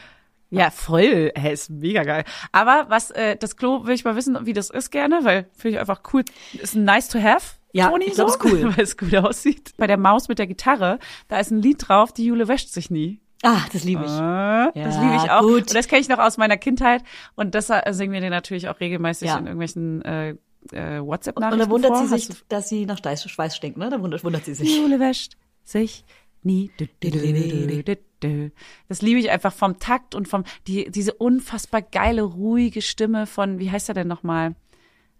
[0.51, 1.31] Ja, voll.
[1.37, 2.25] Hä, ist mega geil.
[2.53, 5.75] Aber was, äh, das Klo will ich mal wissen, wie das ist gerne, weil finde
[5.77, 6.25] ich einfach cool.
[6.55, 7.57] Ist ein nice to have.
[7.73, 8.77] Ja, Toni ich glaub, so, ist cool.
[8.77, 9.73] Weil es gut aussieht.
[9.77, 12.91] Bei der Maus mit der Gitarre, da ist ein Lied drauf, die Jule wäscht sich
[12.91, 13.21] nie.
[13.43, 14.11] Ah, das liebe ich.
[14.11, 15.43] Äh, das Ja, liebe ich auch.
[15.43, 15.61] gut.
[15.69, 17.05] Und das kenne ich noch aus meiner Kindheit.
[17.37, 19.37] Und das äh, singen wir den natürlich auch regelmäßig Ja.
[19.37, 20.31] in irgendwelchen äh,
[20.73, 22.07] äh, Und WhatsApp-Nachrichten dann wundert vor.
[22.09, 23.91] sie sich, dass sie nach Schweiß stinkt, ne?
[23.91, 24.69] Da wundert, wundert sie sich.
[24.69, 26.05] Die Jule wäscht sich
[26.43, 26.71] nie.
[26.79, 28.51] Du, du, du, du.
[28.89, 33.59] Das liebe ich einfach vom Takt und vom die diese unfassbar geile ruhige Stimme von
[33.59, 34.55] wie heißt er denn nochmal?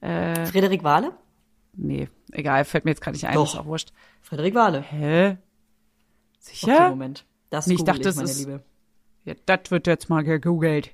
[0.01, 1.13] Frederik Wahle?
[1.75, 3.53] Nee, egal, fällt mir jetzt gerade nicht ein, Doch.
[3.55, 3.93] ist auch wurscht.
[4.21, 4.81] Frederik Wahle.
[4.83, 5.27] Hä?
[5.31, 5.37] Okay,
[6.39, 6.89] Sicher?
[6.91, 7.25] Moment.
[7.51, 8.63] Das Nee, ich dachte, ich, meine ist- Liebe.
[9.25, 10.91] ja, das wird jetzt mal gegoogelt.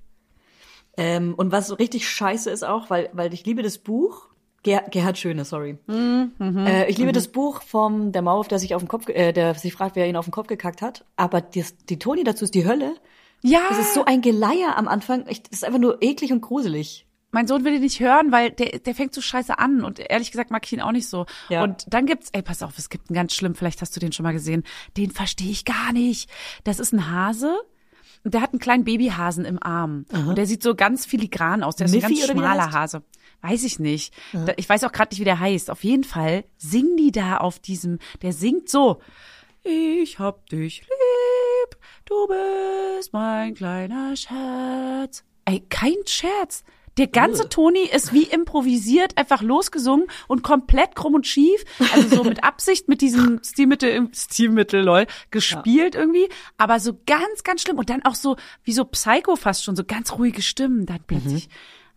[0.97, 4.29] Ähm, und was so richtig scheiße ist auch, weil, weil ich liebe das Buch,
[4.64, 5.79] Ger Gerhard Schöne, sorry.
[5.88, 9.55] äh, ich liebe das Buch vom der Maulwurf, der sich auf den Kopf, äh, der
[9.55, 11.05] sich fragt, wer ihn auf den Kopf gekackt hat.
[11.16, 12.94] Aber die, die Toni dazu ist die Hölle.
[13.42, 15.27] Ja, Das ist so ein Geleier am Anfang.
[15.29, 17.07] Ich, das ist einfach nur eklig und gruselig.
[17.31, 20.31] mein Sohn will ihn nicht hören, weil der, der fängt so scheiße an und ehrlich
[20.31, 21.27] gesagt mag ich ihn auch nicht so.
[21.50, 21.62] Ja.
[21.62, 24.12] Und dann gibt's, ey, pass auf, es gibt einen ganz schlimm, vielleicht hast du den
[24.12, 24.64] schon mal gesehen,
[24.96, 26.31] den verstehe ich gar nicht.
[26.64, 27.55] Das ist ein Hase
[28.24, 30.07] Und der hat einen kleinen Babyhasen im Arm.
[30.11, 31.77] Und der sieht so ganz filigran aus.
[31.77, 32.72] Der ist so ein ganz schmaler?
[32.72, 33.03] Hase.
[33.46, 34.14] Weiß ich nicht.
[34.33, 35.70] Da, ich weiß auch gerade nicht, wie der heißt.
[35.70, 39.02] Auf jeden Fall singen die da auf diesem, der singt so.
[39.62, 45.24] Ich hab dich lieb, du bist mein kleiner Schatz.
[45.44, 46.64] Ey, kein Scherz.
[46.96, 51.66] Der ganze Toni ist wie improvisiert, einfach losgesungen und komplett krumm und schief.
[51.92, 56.30] Also so mit Absicht mit diesem Stilmittel, Stilmittel, lol, gespielt irgendwie.
[56.57, 57.76] Aber so ganz, ganz schlimm.
[57.76, 60.87] Und dann auch so, wie so Psycho fast schon, so ganz ruhige Stimmen.
[60.87, 61.50] Dann plötzlich,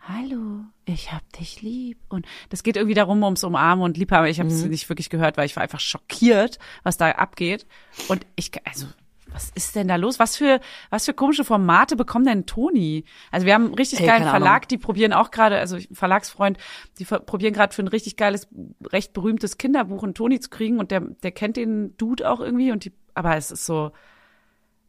[0.07, 1.97] hallo, ich hab dich lieb.
[2.09, 4.27] Und das geht irgendwie darum, ums Umarmen und Liebhaben.
[4.27, 7.65] Ich habe es nicht wirklich gehört, weil ich war einfach schockiert, was da abgeht.
[8.07, 8.87] Und ich, also,
[9.27, 10.19] was ist denn da los?
[10.19, 13.03] Was für, was für komische Formate bekommt denn Toni?
[13.31, 16.57] Also wir haben einen richtig Ey, geilen Verlag, die probieren auch gerade, also Verlagsfreund,
[16.99, 18.47] die probieren gerade für ein richtig geiles,
[18.85, 22.71] recht berühmtes Kinderbuch einen Toni zu kriegen und der, der kennt den Dude auch irgendwie
[22.71, 23.91] und die, aber es ist so,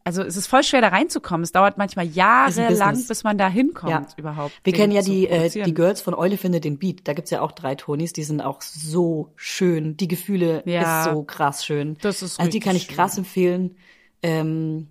[0.08, 1.44] also es ist voll schwer da reinzukommen.
[1.44, 4.06] Es dauert manchmal jahrelang, bis man da hinkommt Ja.
[4.16, 4.54] überhaupt.
[4.64, 7.06] Wir kennen ja die, äh, die Girls von Eule findet den Beat.
[7.06, 9.98] Da gibt's ja auch drei Tonis, die sind auch so schön.
[9.98, 11.04] Die Gefühle Ja.
[11.04, 11.98] ist so krass schön.
[12.00, 13.76] Das ist also die kann ich richtig krass empfehlen.
[14.22, 14.88] Ähm,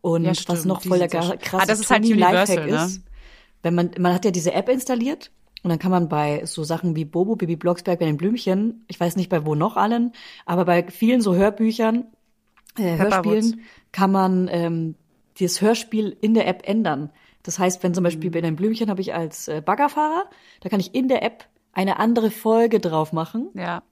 [0.00, 1.20] und Ja, was noch voll der schön.
[1.40, 2.76] krasse Ah, das ist halt Lifehack ne?
[2.76, 3.02] ist,
[3.62, 5.32] wenn man, man hat ja diese App installiert
[5.64, 9.00] und dann kann man bei so Sachen wie Bobo, Bibi Blocksberg, bei den Blümchen, ich
[9.00, 10.12] weiß nicht bei wo noch allen,
[10.46, 12.04] aber bei vielen so Hörbüchern,
[12.78, 12.96] äh.
[12.98, 13.60] Hörspielen
[13.92, 14.94] kann man ähm,
[15.38, 17.10] das Hörspiel in der App ändern.
[17.42, 18.34] Das heißt, wenn zum Beispiel Mhm.
[18.34, 20.24] bei den Blümchen habe ich als äh, Baggerfahrer,
[20.60, 23.82] da kann ich in der App eine andere Folge drauf machen Ja.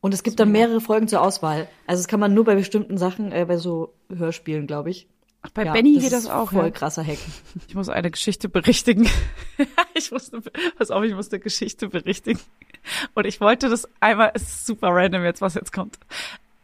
[0.00, 1.68] und es gibt dann mehrere Folgen zur Auswahl.
[1.86, 5.06] Also das kann man nur bei bestimmten Sachen, äh, bei so Hörspielen, glaube ich.
[5.42, 6.52] Ach, bei Ja, Benny geht das auch.
[6.52, 6.70] Voll Ja.
[6.70, 7.18] krasser Hack.
[7.68, 9.06] Ich muss eine Geschichte berichtigen.
[9.94, 10.40] ich musste,
[10.78, 12.40] pass auf, ich musste Geschichte berichtigen.
[13.14, 15.98] Und ich wollte das einmal, es ist super random jetzt, was jetzt kommt.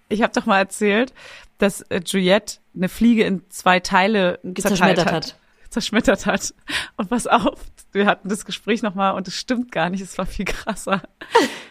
[0.09, 1.13] Ich habe doch mal erzählt,
[1.61, 5.15] dass äh, Juliette eine Fliege in zwei Teile Zerschmettert hat.
[5.15, 5.37] hat.
[5.71, 6.55] Zerschmettert hat.
[6.97, 7.61] Und pass auf,
[7.93, 11.03] wir hatten das Gespräch nochmal und es stimmt gar nicht, es war viel krasser.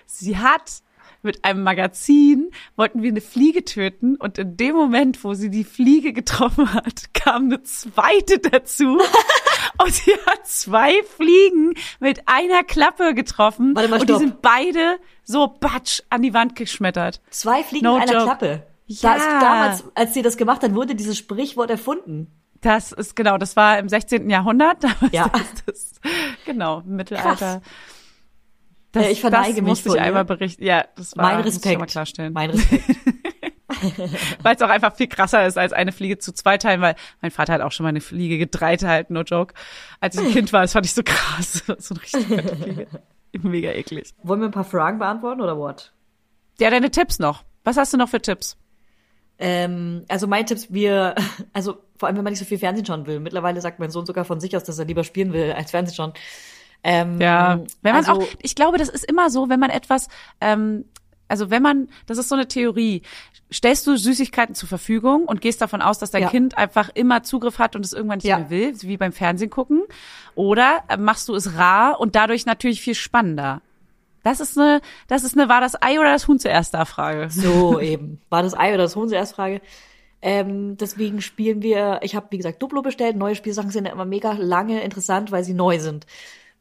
[0.05, 0.81] Sie hat
[1.21, 5.65] mit einem Magazin wollten wir eine Fliege töten und in dem Moment, wo sie die
[5.65, 8.99] Fliege getroffen hat, kam eine zweite dazu
[9.83, 14.21] und sie hat zwei Fliegen mit einer Klappe getroffen Warte mal, und die stopp.
[14.21, 17.21] sind beide so batsch an die Wand geschmettert.
[17.31, 18.23] Zwei Fliegen No in einer joke.
[18.23, 18.68] Klappe.
[18.91, 19.11] Ja.
[19.11, 22.27] Da ist damals, als sie das gemacht hat, wurde dieses Sprichwort erfunden.
[22.61, 24.29] Das ist genau, das war im 16.
[24.29, 24.83] Jahrhundert.
[24.83, 25.31] Damals Ja.
[25.65, 25.91] das,
[26.45, 27.61] genau, im Mittelalter.
[28.91, 30.63] Das, Äh, ich verneige das mich musste ich einmal berichten.
[30.63, 31.79] Ja, das war mein Respekt.
[31.79, 32.33] mal klarstellen.
[32.33, 32.83] Mein Respekt.
[34.41, 37.29] weil es auch einfach viel krasser ist als eine Fliege zu zwei Teilen, weil mein
[37.31, 39.53] Vater hat auch schon mal eine Fliege gedreiteilt, no joke.
[39.99, 41.63] Als ich ein Kind war, das fand ich so krass.
[41.77, 42.87] So eine richtig fette Fliege.
[43.43, 44.13] Mega eklig.
[44.23, 45.93] Wollen wir ein paar Fragen beantworten oder what?
[46.59, 47.43] Ja, deine Tipps noch.
[47.63, 48.57] Was hast du noch für Tipps?
[49.39, 51.15] Ähm, also mein Tipp, wir,
[51.53, 53.19] also vor allem, wenn man nicht so viel Fernsehen schauen will.
[53.19, 55.95] Mittlerweile sagt mein Sohn sogar von sich aus, dass er lieber spielen will als Fernsehen
[55.95, 56.13] schauen.
[56.83, 60.07] Ähm, Ja, wenn man also, auch, ich glaube, das ist immer so, wenn man etwas,
[60.39, 60.85] ähm,
[61.27, 63.01] also wenn man, das ist so eine Theorie,
[63.51, 66.29] stellst du Süßigkeiten zur Verfügung und gehst davon aus, dass dein Ja.
[66.29, 68.39] Kind einfach immer Zugriff hat und es irgendwann nicht Ja.
[68.39, 69.83] mehr will, wie beim Fernsehen gucken,
[70.35, 73.61] oder machst du es rar und dadurch natürlich viel spannender.
[74.23, 77.29] Das ist eine, das ist eine, war das Ei oder das Huhn zuerst da Frage?
[77.29, 78.19] So eben.
[78.29, 79.61] War das Ei oder das Huhn zuerst Frage?
[80.21, 83.15] Ähm, deswegen spielen wir, ich habe wie gesagt Duplo bestellt.
[83.15, 86.05] Neue Spielsachen sind ja immer mega lange interessant, weil sie neu sind.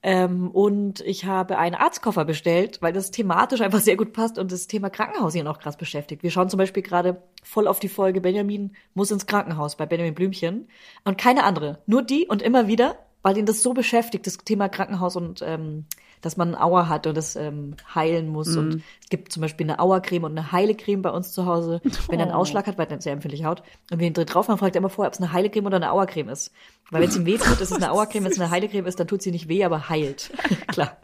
[0.00, 4.52] Ähm, und ich habe einen Arztkoffer bestellt, weil das thematisch einfach sehr gut passt und
[4.52, 6.22] das Thema Krankenhaus ihn auch krass beschäftigt.
[6.22, 10.14] Wir schauen zum Beispiel gerade voll auf die Folge Benjamin muss ins Krankenhaus bei Benjamin
[10.14, 10.68] Blümchen
[11.04, 14.68] und keine andere, nur die und immer wieder, weil ihn das so beschäftigt, das Thema
[14.68, 15.86] Krankenhaus und ähm,
[16.20, 18.48] dass man eine Auer hat und das ähm, heilen muss.
[18.48, 18.58] Mhm.
[18.58, 22.18] Und es gibt zum Beispiel eine Auercreme und eine Heilecreme bei uns zu Hause, wenn
[22.20, 22.38] er einen Oh.
[22.40, 23.62] Ausschlag hat, weil er eine sehr empfindliche Haut.
[23.90, 25.92] Und wenn ihn drauf machen, fragt er immer vorher, ob es eine Heilecreme oder eine
[25.92, 26.52] Auercreme ist.
[26.90, 28.98] Weil wenn es ihm weh tut, ist es eine Auercreme, wenn es eine Heilecreme ist,
[28.98, 30.30] dann tut sie nicht weh, aber heilt.
[30.68, 30.96] Klar.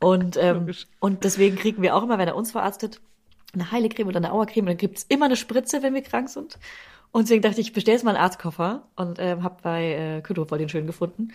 [0.00, 0.86] Und, ähm, Logisch.
[1.00, 3.00] und deswegen kriegen wir auch immer, wenn er uns verarztet,
[3.52, 4.66] eine Heilecreme oder eine Auercreme.
[4.66, 6.58] Und dann gibt's immer eine Spritze, wenn wir krank sind.
[7.12, 10.46] Und deswegen dachte ich, ich bestelle jetzt mal einen Arztkoffer und ähm, habe bei äh,
[10.46, 11.32] voll den schön gefunden.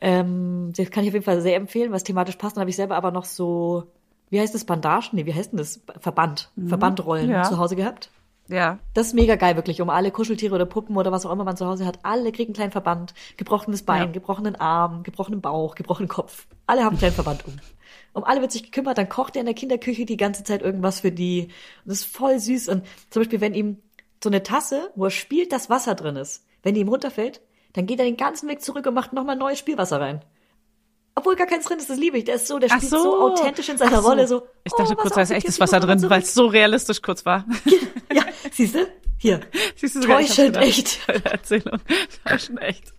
[0.00, 2.56] Ähm, das kann ich auf jeden Fall sehr empfehlen, was thematisch passt.
[2.56, 3.84] Dann habe ich selber aber noch so,
[4.30, 5.10] wie heißt das, Bandagen?
[5.12, 5.80] Nee, wie heißt denn das?
[6.00, 6.50] Verband.
[6.66, 7.42] Verbandrollen Ja.
[7.44, 8.10] zu Hause gehabt.
[8.48, 8.78] Ja.
[8.94, 9.82] Das ist mega geil, wirklich.
[9.82, 11.98] Um alle Kuscheltiere oder Puppen oder was auch immer man zu Hause hat.
[12.02, 13.12] Alle kriegen einen kleinen Verband.
[13.36, 14.06] Gebrochenes Bein, Ja.
[14.12, 16.46] gebrochenen Arm, gebrochenen Bauch, gebrochenen Kopf.
[16.66, 17.54] Alle haben einen kleinen Verband um.
[18.14, 21.00] Um alle wird sich gekümmert, dann kocht er in der Kinderküche die ganze Zeit irgendwas
[21.00, 21.44] für die.
[21.84, 22.68] Und das ist voll süß.
[22.68, 23.78] Und zum Beispiel, wenn ihm
[24.24, 27.86] so eine Tasse, wo er spielt, das Wasser drin ist, wenn die ihm runterfällt, dann
[27.86, 30.24] geht er den ganzen Weg zurück und macht nochmal neues Spielwasser rein.
[31.18, 32.24] Obwohl gar keins drin ist, das liebe ich.
[32.24, 33.02] Der ist so, der spielt so.
[33.02, 33.20] so.
[33.20, 34.08] authentisch in seiner so.
[34.08, 34.28] Rolle.
[34.28, 37.26] So, Ich dachte oh, kurz, da ist echtes Wasser drin, weil es so realistisch kurz
[37.26, 37.44] war.
[38.10, 38.86] Ja, siehst du?
[39.18, 39.40] Hier,
[39.76, 41.06] Siehst du sogar, täuschend echt.
[41.24, 41.80] Erzählung.
[42.24, 42.94] Täuschend echt.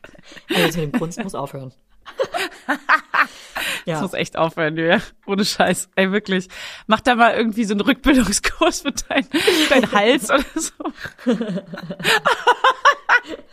[0.54, 1.74] Also mit dem Kunst muss aufhören.
[2.76, 2.88] Das
[3.86, 4.02] ja.
[4.02, 5.02] muss echt aufhören, Julia.
[5.26, 5.90] Ohne Scheiß.
[5.96, 6.50] Ey, wirklich.
[6.88, 9.28] Mach da mal irgendwie so einen Rückbildungskurs für deinen
[9.70, 10.74] dein Hals oder so.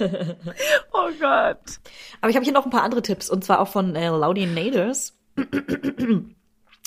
[0.00, 1.80] Oh Gott.
[2.20, 4.46] Aber ich habe hier noch ein paar andere Tipps und zwar auch von äh, Laudie
[4.46, 5.16] Naders.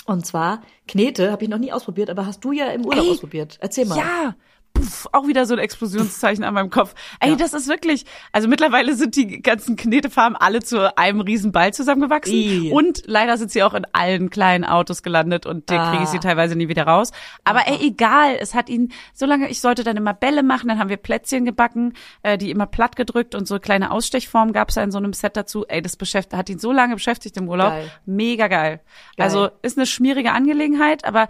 [0.06, 3.12] Und zwar Knete habe ich noch nie ausprobiert, aber hast du ja im Urlaub Ey,
[3.12, 3.58] ausprobiert.
[3.62, 3.98] Erzähl mal.
[3.98, 4.36] Ja.
[4.80, 6.94] Puff, auch wieder so ein Explosionszeichen an meinem Kopf.
[7.20, 7.36] Ey, Ja.
[7.36, 12.34] das ist wirklich, also mittlerweile sind die ganzen Knetefarmen alle zu einem riesen Ball zusammengewachsen.
[12.34, 12.72] Ih.
[12.72, 15.92] Und leider sind sie auch in allen kleinen Autos gelandet und Ah.
[15.92, 17.12] kriege ich sie teilweise nie wieder raus.
[17.44, 20.89] Aber ey, egal, es hat ihn, solange ich sollte dann immer Bälle machen, dann haben
[20.89, 24.92] wir Plätzchen gebacken, äh, die immer platt gedrückt und so kleine Ausstechformen gab's da in
[24.92, 25.65] so einem Set dazu.
[25.68, 27.70] Ey, das beschäftigt, hat ihn so lange beschäftigt im Urlaub.
[27.72, 27.92] Geil.
[28.06, 28.80] Mega geil.
[28.80, 28.80] Geil.
[29.18, 31.28] Also ist eine schmierige Angelegenheit, aber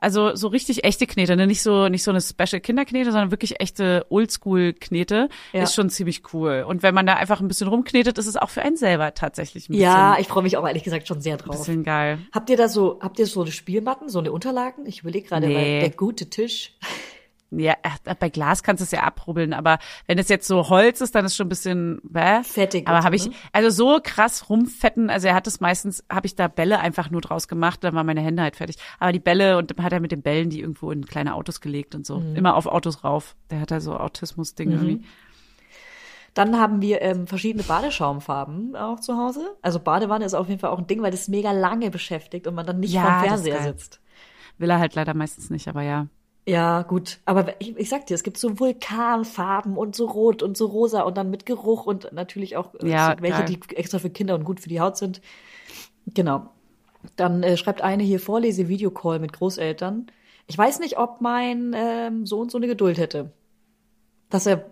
[0.00, 1.46] also so richtig echte Knete, ne?
[1.46, 5.62] nicht so nicht so eine Special Kinderknete, sondern wirklich echte Oldschool Knete Ja.
[5.64, 6.64] ist schon ziemlich cool.
[6.66, 9.68] Und wenn man da einfach ein bisschen rumknetet, ist es auch für einen selber tatsächlich
[9.68, 11.56] ein bisschen, Ja, ich freue mich auch ehrlich gesagt schon sehr drauf.
[11.58, 12.18] bisschen geil.
[12.32, 14.86] Habt ihr da so, habt ihr so eine Spielmatten, so eine Unterlagen?
[14.86, 15.54] Ich überlege gerade, Nee.
[15.54, 16.74] weil der gute Tisch.
[17.50, 21.00] Ja, äh, bei Glas kannst du es ja abrubbeln, aber wenn es jetzt so Holz
[21.00, 22.42] ist, dann ist schon ein bisschen bäh.
[22.42, 23.32] Fettig Aber habe ich ne?
[23.52, 27.22] also so krass rumfetten, also er hat es meistens habe ich da Bälle einfach nur
[27.22, 28.76] draus gemacht, dann waren meine Hände halt fertig.
[28.98, 31.62] Aber die Bälle und dann hat er mit den Bällen die irgendwo in kleine Autos
[31.62, 32.36] gelegt und so, Mhm.
[32.36, 33.34] immer auf Autos rauf.
[33.50, 35.04] Der hat da so Autismus Ding irgendwie.
[36.34, 39.56] Dann haben wir ähm, verschiedene Badeschaumfarben auch zu Hause.
[39.62, 42.54] Also Badewanne ist auf jeden Fall auch ein Ding, weil das mega lange beschäftigt und
[42.54, 44.00] man dann nicht Ja, ist Fernseher sitzt.
[44.58, 46.06] Will er halt leider meistens nicht, aber ja.
[46.48, 47.18] Ja, gut.
[47.26, 51.02] Aber ich, ich sag dir, es gibt so Vulkanfarben und so rot und so rosa
[51.02, 54.34] und dann mit Geruch und natürlich auch äh, Ja, so welche, die extra für Kinder
[54.34, 55.20] und gut für die Haut sind.
[56.06, 56.48] Genau.
[57.16, 60.06] Dann äh, schreibt eine hier Vorlese-Videocall mit Großeltern.
[60.46, 63.30] Ich weiß nicht, ob mein ähm, Sohn so eine Geduld hätte.
[64.30, 64.70] Dass er,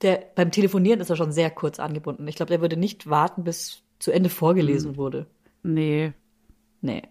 [0.00, 2.26] der beim Telefonieren ist er schon sehr kurz angebunden.
[2.26, 5.26] Ich glaube, der würde nicht warten, bis zu Ende vorgelesen wurde.
[5.62, 6.14] Nee.
[6.80, 7.02] Nee.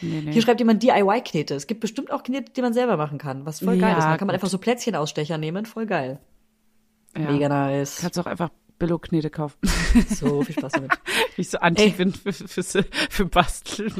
[0.00, 0.32] Nee, nee.
[0.32, 1.54] Hier schreibt jemand DIY-Knete.
[1.54, 4.04] Es gibt bestimmt auch Knete, die man selber machen kann, was voll geil Ja, ist.
[4.04, 4.34] Man kann man gut.
[4.34, 6.20] einfach so Plätzchenausstecher nehmen, voll geil.
[7.16, 7.30] ja.
[7.30, 7.98] Mega nice.
[8.00, 9.58] Kannst auch einfach Billo-Knete kaufen.
[10.08, 10.92] So viel Spaß damit.
[11.34, 13.92] Wie ich so anti bin für, für, für, Basteln.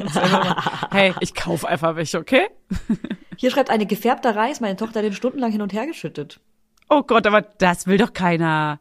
[0.91, 2.47] hey, ich kauf einfach welche, okay?
[3.35, 6.39] Hier schreibt eine gefärbter Reis, meine Tochter hat den stundenlang hin und her geschüttet.
[6.89, 8.79] Oh Gott, aber das will doch keiner.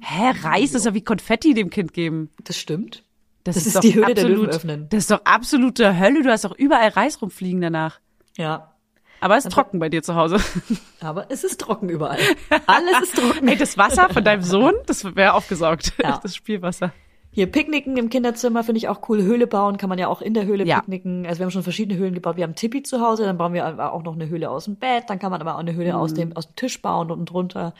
[0.00, 2.30] Hä, Reis ist ja wie Konfetti dem Kind geben.
[2.44, 3.04] Das stimmt.
[3.44, 4.86] Das, Das ist doch die Höhle der absolut, Löwen öffnen.
[4.90, 6.22] Das ist doch absolute Hölle.
[6.22, 8.00] Du hast doch überall Reis rumfliegen danach.
[8.36, 8.74] Ja.
[9.22, 10.38] Aber es ist trocken bei dir zu Hause.
[11.00, 12.18] Aber es ist trocken überall.
[12.66, 13.48] Alles ist trocken.
[13.48, 15.92] Ey, das Wasser von deinem Sohn, das wäre aufgesaugt.
[16.02, 16.18] Ja.
[16.22, 16.92] Das Spielwasser.
[17.32, 19.22] Hier Picknicken im Kinderzimmer finde ich auch cool.
[19.22, 20.80] Höhle bauen kann man ja auch in der Höhle Ja.
[20.80, 21.26] picknicken.
[21.26, 22.36] Also wir haben schon verschiedene Höhlen gebaut.
[22.36, 24.76] Wir haben Tippi zu Hause, dann bauen wir aber auch noch eine Höhle aus dem
[24.76, 25.04] Bett.
[25.08, 25.98] Dann kann man aber auch eine Höhle Mhm.
[25.98, 27.74] aus dem aus dem Tisch bauen unten drunter.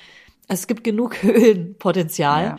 [0.46, 2.44] Also es gibt genug Höhlenpotenzial.
[2.44, 2.58] Ja.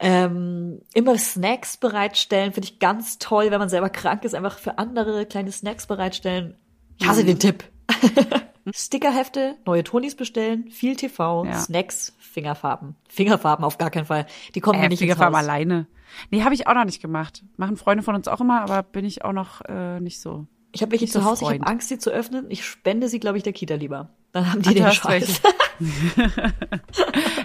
[0.00, 4.78] Ähm, immer Snacks bereitstellen, finde ich ganz toll, wenn man selber krank ist, einfach für
[4.78, 6.54] andere kleine Snacks bereitstellen.
[6.98, 7.10] Ich Mhm.
[7.10, 7.64] hasse den Tipp.
[8.74, 11.54] Stickerhefte, neue Tonis bestellen, viel TV, Ja.
[11.58, 12.96] Snacks, Fingerfarben.
[13.08, 14.26] Fingerfarben auf gar keinen Fall.
[14.54, 15.44] Die kommen mir Äh, nicht ins Fingerfarben Haus.
[15.44, 15.86] alleine.
[16.30, 17.42] Nee, habe ich auch noch nicht gemacht.
[17.56, 20.46] Machen Freunde von uns auch immer, aber bin ich auch noch äh, nicht so.
[20.72, 21.62] Ich habe welche zu Hause, ich Freund.
[21.62, 22.46] habe Angst, sie zu öffnen.
[22.50, 24.10] Ich spende sie, glaube ich, der Kita lieber.
[24.32, 25.40] Dann haben die Ach, den Scheiß.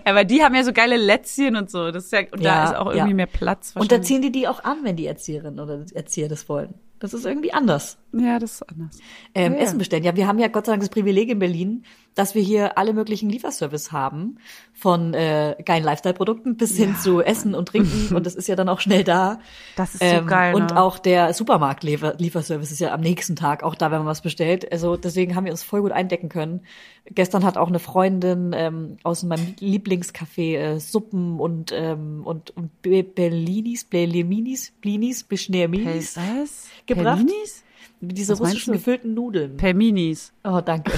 [0.05, 1.91] Ja, aber die haben ja so geile Lätzchen und so.
[1.91, 3.15] Das ist ja, und Ja, da ist auch irgendwie ja.
[3.15, 3.73] mehr Platz.
[3.75, 6.73] Und da ziehen die die auch an, wenn die Erzieherin oder Erzieher das wollen.
[6.99, 7.97] Das ist irgendwie anders.
[8.13, 8.97] Ja, das ist anders.
[9.35, 9.59] Ähm, Ja.
[9.59, 10.03] Essen bestellen.
[10.03, 11.83] Ja, wir haben ja Gott sei Dank das Privileg in Berlin,
[12.15, 14.37] dass wir hier alle möglichen Lieferservice haben.
[14.73, 18.15] Von äh, geilen Lifestyle-Produkten bis hin zu Essen und Trinken.
[18.15, 19.39] und das ist ja dann auch schnell da.
[19.75, 20.81] Das ist so geil, Und ne?
[20.81, 24.71] auch der Supermarkt-Lieferservice ist ja am nächsten Tag auch da, wenn man was bestellt.
[24.71, 26.61] Also deswegen haben wir uns voll gut eindecken können.
[27.05, 32.81] Gestern hat auch eine Freundin ähm, aus meinem Lieblingscafé äh, Suppen und ähm, und, und
[32.81, 36.67] Be- Berlinis, Bleleminis, Blinis, Bischneerminis Was?
[36.85, 37.17] gebracht.
[37.17, 37.63] Pelminis?
[38.01, 39.57] Diese Was russischen gefüllten Nudeln.
[39.57, 40.33] Pelminis.
[40.43, 40.91] Oh, danke.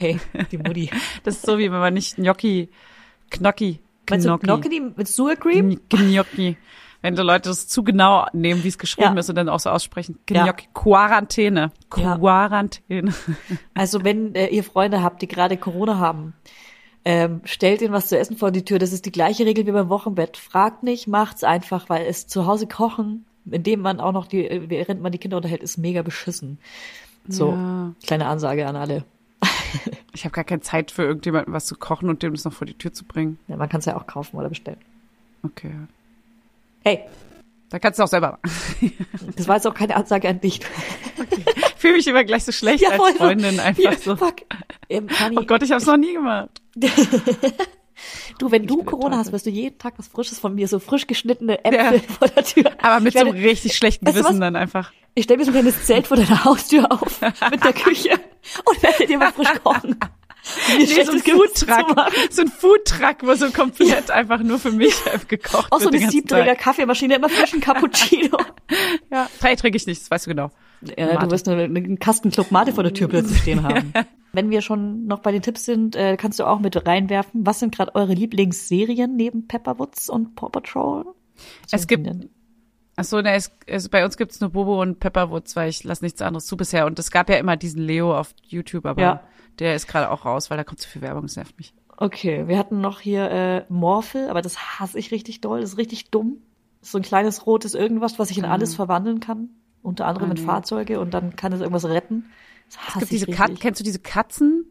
[0.00, 0.18] Hey,
[0.50, 0.90] die Mutti.
[1.24, 2.70] Das ist so wie wenn man nicht Gnocchi,
[3.30, 5.78] Knocki, Meinst du Gnocchi, Gnocchi mit Sour Cream?
[5.90, 6.56] Gnocchi.
[7.02, 9.20] Wenn die Leute das zu genau nehmen, wie es geschrieben Ja.
[9.20, 10.18] ist und dann auch so aussprechen.
[10.30, 10.44] Ja.
[10.44, 10.66] Gnocchi.
[10.74, 11.70] Quarantäne.
[11.96, 12.16] Ja.
[12.16, 13.12] Quarantäne.
[13.74, 16.32] Also wenn äh, ihr Freunde habt, die gerade Corona haben,
[17.04, 18.78] ähm, stellt ihnen was zu essen vor die Tür.
[18.78, 20.36] Das ist die gleiche Regel wie beim Wochenbett.
[20.38, 24.68] Fragt nicht, macht's einfach, weil es zu Hause kochen, indem man auch noch die, äh,
[24.68, 26.58] während man die Kinder unterhält, ist mega beschissen.
[27.28, 27.92] So, Ja.
[28.06, 29.04] kleine Ansage an alle.
[30.12, 32.66] Ich habe gar keine Zeit für irgendjemanden was zu kochen und dem das noch vor
[32.66, 33.38] die Tür zu bringen.
[33.48, 34.80] Ja, man kann es ja auch kaufen oder bestellen.
[35.44, 35.72] Okay.
[36.84, 37.00] Hey,
[37.70, 38.92] Da kannst du auch selber machen.
[39.36, 40.60] das war jetzt auch keine Ansage an dich.
[41.30, 43.18] Ich fühle mich immer gleich so schlecht als voll so.
[43.18, 44.16] Freundin einfach Hier, so.
[44.16, 44.42] Fuck.
[44.88, 45.06] Ähm,
[45.36, 46.60] Oh Gott, ich habe es noch nie gemacht.
[48.38, 50.78] Du, wenn du bin Corona hast, wirst du jeden Tag was Frisches von mir, so
[50.78, 51.92] frisch geschnittene Ja.
[51.92, 52.70] Äpfel vor der Tür.
[52.82, 54.92] Aber mit ich so werde, einem richtig schlechten du Gewissen dann einfach.
[55.14, 58.12] Ich stelle mir so ein kleines Zelt vor deiner Haustür auf mit der Küche
[58.64, 59.96] und werde dir mal frisch kochen.
[60.78, 61.96] Nee, so ein Foodtruck.
[62.30, 64.94] So ein Foodtruck, wo so komplett einfach nur für mich
[65.28, 65.94] gekocht Auch so wird.
[65.94, 66.54] den eine ganzen Siebträger.
[66.56, 68.38] Kaffeemaschine, immer frischen Cappuccino.
[69.10, 70.50] Ja, Drei trinke ich nicht, das weißt du genau.
[70.96, 71.26] Ja, Mate.
[71.26, 73.92] du wirst eine, einen Kasten Club Mate vor der Tür plötzlich stehen haben.
[74.32, 77.44] Wenn wir schon noch bei den Tipps sind, äh, kannst du auch mit reinwerfen.
[77.44, 81.04] Was sind gerade eure Lieblingsserien neben Pepperwoods und Paw Patrol?
[81.70, 82.08] Es gibt-
[82.96, 86.04] Ach so, ne, es, es, bei uns gibt's nur Bobo und Pepperwoods, weil ich lasse
[86.04, 86.86] nichts anderes zu bisher.
[86.86, 89.20] Und es gab ja immer diesen Leo auf YouTube, aber Ja.
[89.58, 91.74] Der ist gerade auch raus, weil da kommt zu viel Werbung, das nervt mich.
[91.96, 95.60] Okay, wir hatten noch hier äh, Morphle, aber das hasse ich richtig doll.
[95.60, 96.38] Das ist richtig dumm.
[96.80, 99.50] Ist so ein kleines rotes irgendwas, was sich in alles verwandeln kann.
[99.82, 100.38] Unter anderem Ah, in.
[100.38, 102.24] Fahrzeuge und dann kann es irgendwas retten.
[102.66, 103.60] Das Es hasse gibt ich diese Kat richtig.
[103.60, 104.64] kennst du diese Katzen?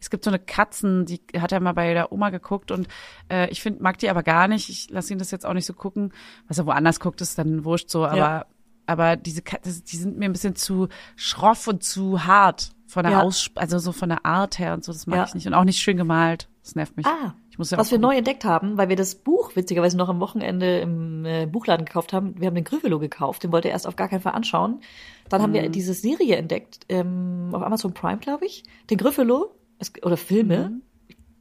[0.00, 2.86] Es gibt so eine Katzen, die hat er mal bei der Oma geguckt und
[3.30, 4.68] äh, ich finde, mag die aber gar nicht.
[4.68, 6.12] Ich lasse ihn das jetzt auch nicht so gucken.
[6.48, 8.46] Was er woanders guckt, ist dann wurscht so, aber Ja.
[8.86, 13.12] aber diese Katzen, die sind mir ein bisschen zu schroff und zu hart von der
[13.12, 13.22] Ja.
[13.22, 15.24] Aus also so von der Art her und so, das mag Ja.
[15.26, 16.48] ich nicht und auch nicht schön gemalt.
[16.64, 17.06] Das nervt mich.
[17.06, 18.10] Ah, ich muss ja was wir gucken.
[18.10, 22.12] neu entdeckt haben, weil wir das Buch witzigerweise noch am Wochenende im äh, Buchladen gekauft
[22.12, 22.34] haben.
[22.40, 24.80] Wir haben den Gryffalo gekauft, den wollte er erst auf gar keinen Fall anschauen.
[25.28, 25.54] Dann haben Mhm.
[25.54, 28.64] wir diese Serie entdeckt, ähm, auf Amazon Prime, glaube ich.
[28.90, 30.70] Den Gryffalo, es, oder Filme.
[30.70, 30.82] Mhm.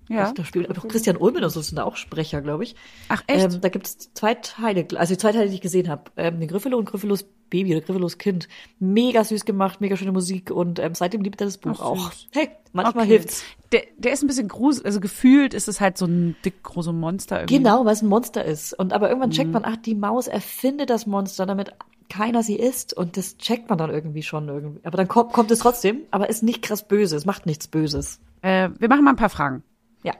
[0.09, 0.31] Ja.
[0.31, 2.75] Da spielt auch Christian Ulmen und so sind da auch Sprecher, glaube ich.
[3.09, 3.53] Ach echt?
[3.53, 6.03] Ähm, da gibt es zwei Teile, also die zwei Teile, die ich gesehen habe.
[6.15, 8.47] Ähm, den Gryffalo und Gryffalos Baby oder Gryffalos Kind.
[8.79, 12.11] Mega süß gemacht, mega schöne Musik und ähm, seitdem liebt er das Buch Ach, auch.
[12.11, 12.27] süß.
[12.31, 13.13] Hey, manchmal Okay.
[13.13, 13.43] hilft's.
[13.71, 16.93] Der, der ist ein bisschen gruselig, also gefühlt ist es halt so ein dick großer
[16.93, 17.57] Monster irgendwie.
[17.57, 18.73] Genau, weil es ein Monster ist.
[18.73, 19.33] Und aber irgendwann Mhm.
[19.33, 21.71] checkt man, ach, die Maus erfindet das Monster, damit
[22.09, 22.93] keiner sie isst.
[22.93, 24.79] Und das checkt man dann irgendwie schon irgendwie.
[24.85, 27.15] Aber dann kommt, kommt es trotzdem, aber ist nicht krass böse.
[27.17, 28.19] Es macht nichts Böses.
[28.41, 29.63] Äh, wir machen mal ein paar Fragen.
[30.03, 30.13] Ja.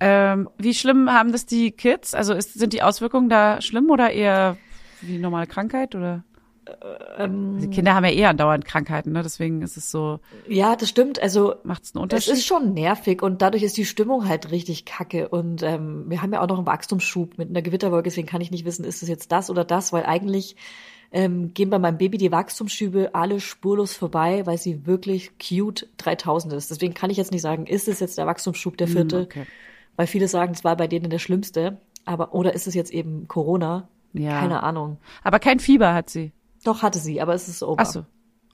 [0.00, 2.14] Ähm, wie schlimm haben das die Kids?
[2.14, 4.56] Also ist, sind die Auswirkungen da schlimm oder eher
[5.02, 6.24] wie normale Krankheit oder?
[7.16, 9.22] Ähm, Die Kinder haben ja eher andauernd Krankheiten, ne?
[9.22, 11.22] Deswegen ist es so, ja, das stimmt.
[11.22, 12.32] Also macht es einen Es Unterschied?
[12.34, 15.28] ist schon nervig und dadurch ist die Stimmung halt richtig kacke.
[15.28, 18.50] Und ähm, wir haben ja auch noch einen Wachstumsschub mit einer Gewitterwolke, deswegen kann ich
[18.50, 20.56] nicht wissen, ist es jetzt das oder das, weil eigentlich
[21.12, 26.52] ähm, gehen bei meinem Baby die Wachstumsschübe alle spurlos vorbei, weil sie wirklich cute 3000
[26.54, 26.72] ist.
[26.72, 29.46] Deswegen kann ich jetzt nicht sagen, ist es jetzt der Wachstumsschub der vierte, Hm, okay.
[29.94, 31.78] weil viele sagen, es war bei denen der schlimmste.
[32.04, 33.88] Aber oder ist es jetzt eben Corona?
[34.18, 34.40] Ja.
[34.40, 34.98] Keine Ahnung.
[35.22, 36.32] Aber kein Fieber hat sie.
[36.64, 37.82] Doch hatte sie, aber es ist over.
[37.82, 38.04] Ach so.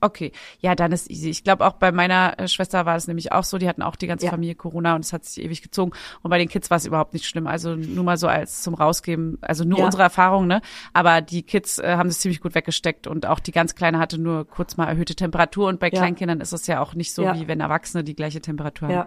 [0.05, 0.33] Okay.
[0.59, 1.31] Ja, dann ist easy.
[1.31, 3.95] Ich glaube auch bei meiner äh, Schwester war es nämlich auch so, die hatten auch
[3.95, 4.33] die ganze Ja.
[4.33, 5.93] Familie Corona und es hat sich ewig gezogen.
[6.23, 7.47] Und bei den Kids war es überhaupt nicht schlimm.
[7.47, 9.85] Also nur mal so als zum Rausgeben, also nur Ja.
[9.85, 10.61] unsere Erfahrung, ne?
[10.93, 14.19] Aber die Kids äh, haben das ziemlich gut weggesteckt und auch die ganz Kleine hatte
[14.21, 16.01] nur kurz mal erhöhte Temperatur und bei Ja.
[16.01, 18.95] Kleinkindern ist es ja auch nicht so, wie wenn Erwachsene die gleiche Temperatur haben.
[18.95, 19.07] Ja.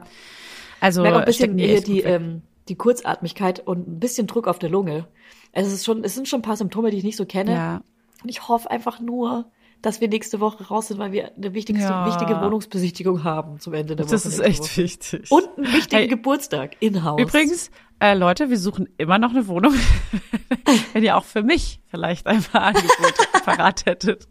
[0.79, 4.47] Also Ich merke auch ein bisschen die die, ähm, die Kurzatmigkeit und ein bisschen Druck
[4.47, 5.07] auf der Lunge.
[5.55, 7.53] Also es ist schon, es sind schon ein paar Symptome, die ich nicht so kenne.
[7.53, 7.81] ja.
[8.23, 11.83] Und ich hoffe einfach nur, dass wir nächste Woche raus sind, weil wir eine wichtigste,
[11.89, 12.07] Ja.
[12.07, 14.13] wichtige Wohnungsbesichtigung haben zum Ende der Woche.
[14.15, 14.77] Das ist echt Woche.
[14.77, 15.29] wichtig.
[15.31, 16.07] Und einen wichtigen Hey.
[16.07, 17.21] Geburtstag in-house.
[17.21, 19.73] Übrigens, äh, Leute, wir suchen immer noch eine Wohnung.
[20.93, 23.13] Wenn ihr auch für mich vielleicht ein paar Angebote
[23.45, 24.27] parat hättet,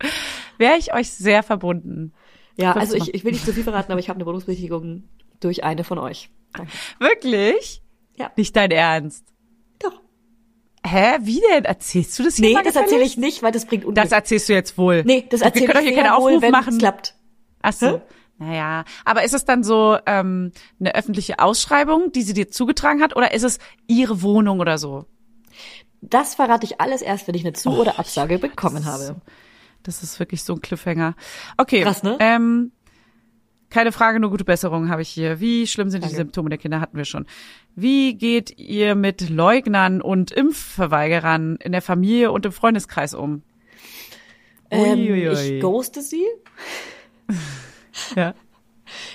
[0.59, 2.13] wäre ich euch sehr verbunden.
[2.57, 5.05] Ja, Fünf also ich, ich will nicht zu viel verraten, aber ich habe eine Wohnungsbesichtigung
[5.41, 6.31] durch eine von euch.
[6.53, 6.73] Danke.
[6.99, 7.83] Wirklich?
[8.17, 8.31] Ja.
[8.37, 9.25] Nicht dein Ernst?
[10.87, 11.17] Hä?
[11.23, 11.65] Wie denn?
[11.65, 14.03] Erzählst du das Nee, das erzähle ich nicht, weil das bringt Unglück.
[14.03, 15.03] Das erzählst du jetzt wohl.
[15.05, 16.73] nee, das Wir erzähle können ich doch hier keinen wohl, Aufruf wenn machen.
[16.75, 17.15] es klappt.
[17.63, 17.87] Ach so.
[17.87, 18.01] Hä?
[18.39, 23.15] Naja, aber ist es dann so ähm, eine öffentliche Ausschreibung, die sie dir zugetragen hat,
[23.17, 25.07] oder ist es ihre Wohnung oder so?
[26.03, 29.17] Das verrate ich alles erst, wenn ich eine Zu- Oh, oder Absage bekommen ist- habe.
[29.85, 31.15] Das ist wirklich so ein Cliffhanger.
[31.59, 31.83] Okay.
[31.83, 32.17] Krass, ne?
[32.21, 32.73] Ähm,
[33.75, 35.41] keine Frage, nur gute Besserung habe ich hier.
[35.41, 36.17] Wie schlimm sind die Danke.
[36.17, 36.81] Symptome der Kinder?
[36.81, 37.27] Hatten wir schon.
[37.75, 43.43] Wie geht ihr mit Leugnern und Impfverweigerern in der Familie und im Freundeskreis um?
[44.71, 46.25] Ähm, ich ghoste sie.
[48.15, 48.35] Ja.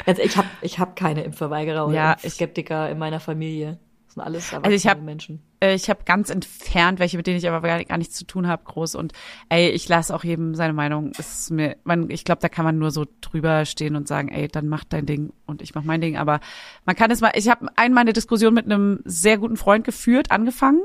[0.06, 3.80] Also ich habe ich hab keine Impfverweigerer oder Ja, Skeptiker in meiner Familie.
[4.20, 5.42] Sind alles erwachsene Also ich hab- Menschen.
[5.62, 8.48] Äh, Ich habe ganz entfernt welche, mit denen ich aber gar, gar nichts zu tun
[8.48, 8.96] habe, groß.
[8.96, 9.14] Und
[9.50, 11.12] ey, ich lasse auch jedem seine Meinung.
[11.18, 14.48] Ist mir, man, ich glaube, da kann man nur so drüber stehen und sagen, ey,
[14.48, 16.18] dann mach dein Ding und ich mach mein Ding.
[16.18, 16.40] Aber
[16.86, 17.32] man kann es mal.
[17.36, 20.82] Ich habe einmal eine Diskussion mit einem sehr guten Freund geführt, angefangen.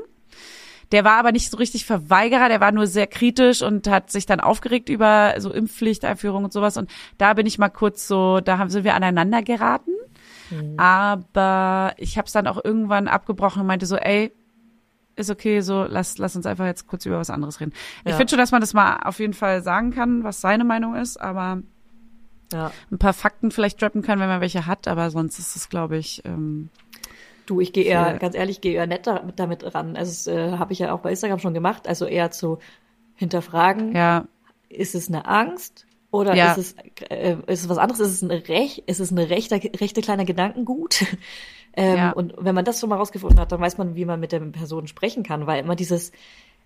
[0.91, 4.27] Der war aber nicht so richtig Verweigerer, der war nur sehr kritisch und hat sich
[4.27, 6.77] dann aufgeregt über so Impfpflichteinführung und sowas.
[6.77, 9.89] Und da bin ich mal kurz so, da haben, sind wir aneinander geraten.
[10.77, 14.33] Aber ich habe es dann auch irgendwann abgebrochen und meinte so, ey,
[15.15, 17.73] ist okay, so lass, lass uns einfach jetzt kurz über was anderes reden.
[18.03, 18.17] Ich Ja.
[18.17, 21.17] finde schon, dass man das mal auf jeden Fall sagen kann, was seine Meinung ist,
[21.19, 21.61] aber
[22.51, 22.71] Ja.
[22.91, 25.97] ein paar Fakten vielleicht droppen kann, wenn man welche hat, aber sonst ist es, glaube
[25.97, 26.69] ich, ähm,
[27.45, 29.95] Du, ich gehe eher, ganz ehrlich, gehe eher netter damit ran.
[29.95, 31.87] Also das äh, habe ich ja auch bei Instagram schon gemacht.
[31.87, 32.57] Also eher zu
[33.13, 34.25] hinterfragen, ja,
[34.67, 35.85] ist es eine Angst
[36.15, 36.53] oder Ja.
[36.53, 37.99] ist, es, äh, ist es was anderes?
[37.99, 41.01] Ist es eine Rech, ist es eine rechte, rechte kleiner Gedankengut?
[41.75, 42.11] ähm, Ja.
[42.11, 44.39] Und wenn man das schon mal rausgefunden hat, dann weiß man, wie man mit der
[44.39, 46.11] Person sprechen kann, weil immer dieses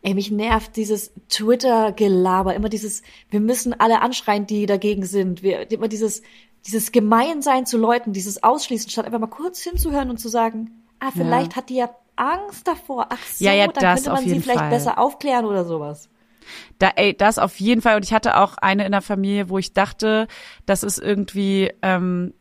[0.02, 5.70] Ey, mich nervt dieses Twitter-Gelaber, immer dieses, wir müssen alle anschreien, die dagegen sind, wir,
[5.72, 6.22] immer dieses,
[6.66, 11.12] dieses Gemeinsein zu Leuten, dieses Ausschließen, statt einfach mal kurz hinzuhören und zu sagen, ah,
[11.12, 14.60] vielleicht hat die ja Angst davor, ach so, Ja, ja, dann könnte man sie vielleicht
[14.60, 14.70] Fall.
[14.70, 16.10] besser aufklären oder sowas.
[16.78, 17.96] Da, ey, das auf jeden Fall.
[17.96, 20.28] Und ich hatte auch eine in der Familie, wo ich dachte,
[20.66, 22.34] das ist irgendwie, ähm,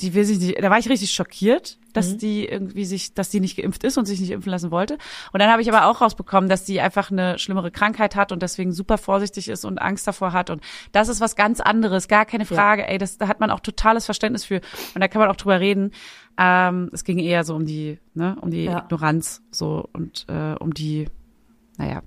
[0.00, 3.40] die will sich nicht, da war ich richtig schockiert, dass die irgendwie sich, dass die
[3.40, 4.96] nicht geimpft ist und sich nicht impfen lassen wollte.
[5.32, 8.42] Und dann habe ich aber auch rausbekommen, dass die einfach eine schlimmere Krankheit hat und
[8.42, 10.50] deswegen super vorsichtig ist und Angst davor hat.
[10.50, 12.86] Und das ist was ganz anderes, gar keine Frage.
[12.86, 14.60] Ey, das, da hat man auch totales Verständnis für.
[14.94, 15.90] Und da kann man auch drüber reden.
[16.38, 18.78] Ähm, es ging eher so um die, ne, um die Ja.
[18.84, 21.08] Ignoranz so und äh, um die,
[21.76, 22.02] naja,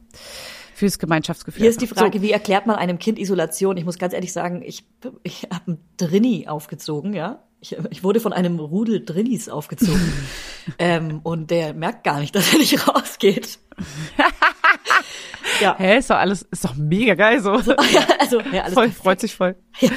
[0.74, 1.62] fürs Gemeinschaftsgefühl.
[1.62, 1.96] Hier ist die So.
[1.96, 3.78] Frage, wie erklärt man einem Kind Isolation?
[3.78, 4.86] Ich muss ganz ehrlich sagen, ich,
[5.24, 7.44] ich habe einen Drinni aufgezogen, ja.
[7.60, 10.12] Ich, ich wurde von einem Rudel Drinnis aufgezogen.
[10.80, 13.60] ähm, und der merkt gar nicht, dass er nicht rausgeht.
[15.62, 15.76] ja.
[15.78, 17.52] Hä, ist doch alles, ist doch mega geil so.
[17.60, 19.04] ja, also, ja, alles voll, perfekt.
[19.04, 19.56] freut sich voll.
[19.80, 19.92] Ja.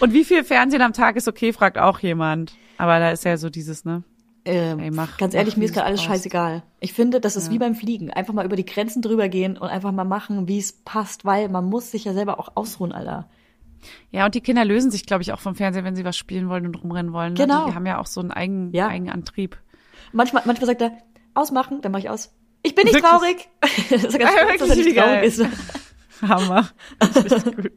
[0.00, 2.54] Und wie viel Fernsehen am Tag ist okay, fragt auch jemand.
[2.78, 4.02] Aber da ist ja so dieses, ne?
[4.46, 6.08] Ähm, Ey, mach- ganz ehrlich, mach, mir ist gerade es alles passt.
[6.22, 6.62] scheißegal.
[6.80, 8.10] Ich finde, das ist wie beim Fliegen.
[8.10, 11.48] Einfach mal über die Grenzen drüber gehen und einfach mal machen, wie es passt, weil
[11.48, 13.28] man muss sich ja selber auch ausruhen, Alter.
[14.10, 16.48] Ja, und die Kinder lösen sich, glaube ich, auch vom Fernsehen, wenn sie was spielen
[16.48, 17.34] wollen und rumrennen wollen.
[17.34, 17.38] ne?
[17.40, 17.66] Genau.
[17.68, 18.88] Die haben ja auch so einen Eigen, Ja.
[18.88, 19.58] Eigenantrieb.
[20.12, 20.92] Manchmal, manchmal sagt er,
[21.34, 22.32] ausmachen, dann mache ich aus.
[22.62, 23.10] Ich bin nicht Wirklich?
[23.12, 23.48] traurig.
[23.90, 25.44] das ist ja ganz Ja, stolz, dass er nicht traurig ist.
[26.22, 26.68] Hammer.
[26.98, 27.72] Das ist gut.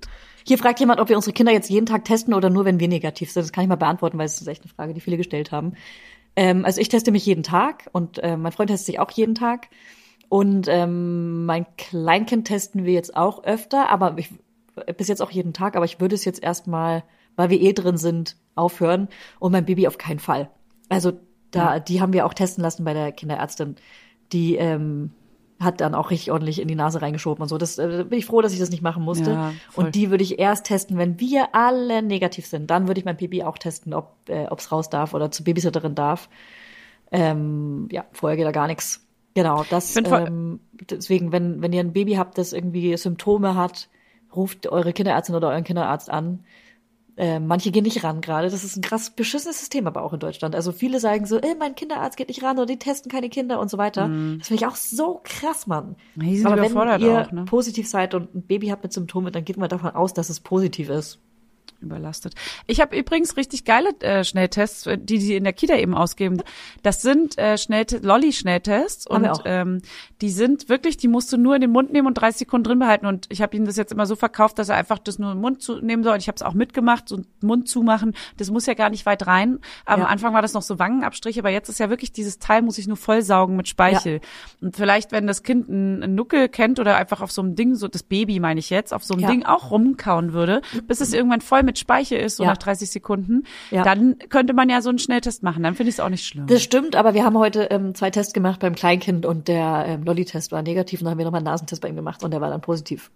[0.46, 2.88] Hier fragt jemand, ob wir unsere Kinder jetzt jeden Tag testen oder nur, wenn wir
[2.88, 3.44] negativ sind.
[3.44, 5.74] Das kann ich mal beantworten, weil es ist echt eine Frage, die viele gestellt haben.
[6.40, 9.36] Ähm, also ich teste mich jeden Tag und äh, mein Freund testet sich auch jeden
[9.36, 9.68] Tag.
[10.30, 14.30] Und ähm, mein Kleinkind testen wir jetzt auch öfter, aber ich,
[14.96, 15.76] bis jetzt auch jeden Tag.
[15.76, 17.04] Aber ich würde es jetzt erstmal,
[17.36, 19.10] weil wir eh drin sind, aufhören.
[19.40, 20.50] Und mein Baby auf keinen Fall.
[20.88, 21.12] Also
[21.52, 23.76] da, die haben wir auch testen lassen bei der Kinderärztin.
[24.32, 25.12] Die ähm,
[25.60, 27.58] hat dann auch richtig ordentlich in die Nase reingeschoben und so.
[27.58, 29.32] Das äh, bin ich froh, dass ich das nicht machen musste.
[29.32, 32.70] Ja, und die würde ich erst testen, wenn wir alle negativ sind.
[32.70, 35.96] Dann würde ich mein Baby auch testen, ob äh, ob's raus darf oder zur Babysitterin
[35.96, 36.30] darf.
[37.12, 39.06] Ähm, ja, vorher geht da gar nichts.
[39.36, 43.90] Genau, das ähm, deswegen, wenn wenn ihr ein Baby habt, das irgendwie Symptome hat,
[44.36, 46.46] ruft eure Kinderärztin oder euren Kinderarzt an.
[47.20, 48.50] Äh, manche gehen nicht ran gerade.
[48.50, 50.56] Das ist ein krass beschissenes System, aber auch in Deutschland.
[50.56, 53.60] Also viele sagen so, äh, mein Kinderarzt geht nicht ran oder die testen keine Kinder
[53.60, 54.04] und so weiter.
[54.38, 55.98] Das finde ich auch so krass, Mann.
[56.16, 56.22] Mhm.
[56.22, 57.44] Die sind aber wenn ihr auch, ne?
[57.44, 60.40] positiv seid und ein Baby habt mit Symptomen, dann geht man davon aus, dass es
[60.40, 61.20] positiv ist.
[61.82, 62.34] Überlastet.
[62.68, 66.42] Ich habe übrigens richtig geile äh, Schnelltests, äh, die die in der Kita eben ausgeben.
[66.84, 69.82] Das sind äh, Schnellte Lolli-Schnelltests und ähm,
[70.22, 72.80] die sind wirklich, die musst du nur in den Mund nehmen und 30 Sekunden drin
[72.80, 73.06] behalten.
[73.06, 75.40] Und ich habe ihm das jetzt immer so verkauft, dass er einfach das nur im
[75.42, 76.14] Mund zu nehmen soll.
[76.14, 78.14] Und ich habe es auch mitgemacht, so Mund zumachen.
[78.38, 79.60] Das muss ja gar nicht weit rein.
[79.86, 80.06] Am Ja.
[80.08, 82.88] Anfang war das noch so Wangenabstriche, aber jetzt ist ja wirklich dieses Teil, muss ich
[82.88, 84.20] nur vollsaugen mit Speichel.
[84.62, 87.76] Und vielleicht, wenn das Kind einen, einen Nuckel kennt oder einfach auf so einem Ding,
[87.76, 89.30] so das Baby meine ich jetzt, auf so einem Ja.
[89.30, 92.50] Ding auch rumkauen würde, bis es irgendwann voll mit Speichel ist, so Ja.
[92.50, 93.84] nach 30 Sekunden, Ja.
[93.84, 95.62] dann könnte man ja so einen Schnelltest machen.
[95.64, 96.48] Dann finde ich es auch nicht schlimm.
[96.48, 100.04] Das stimmt, aber wir haben heute ähm, zwei Tests gemacht beim Kleinkind und der ähm,
[100.04, 102.42] Lolli-Test war negativ und dann haben wir nochmal einen Nasentest bei ihm gemacht und der
[102.42, 103.12] war dann positiv.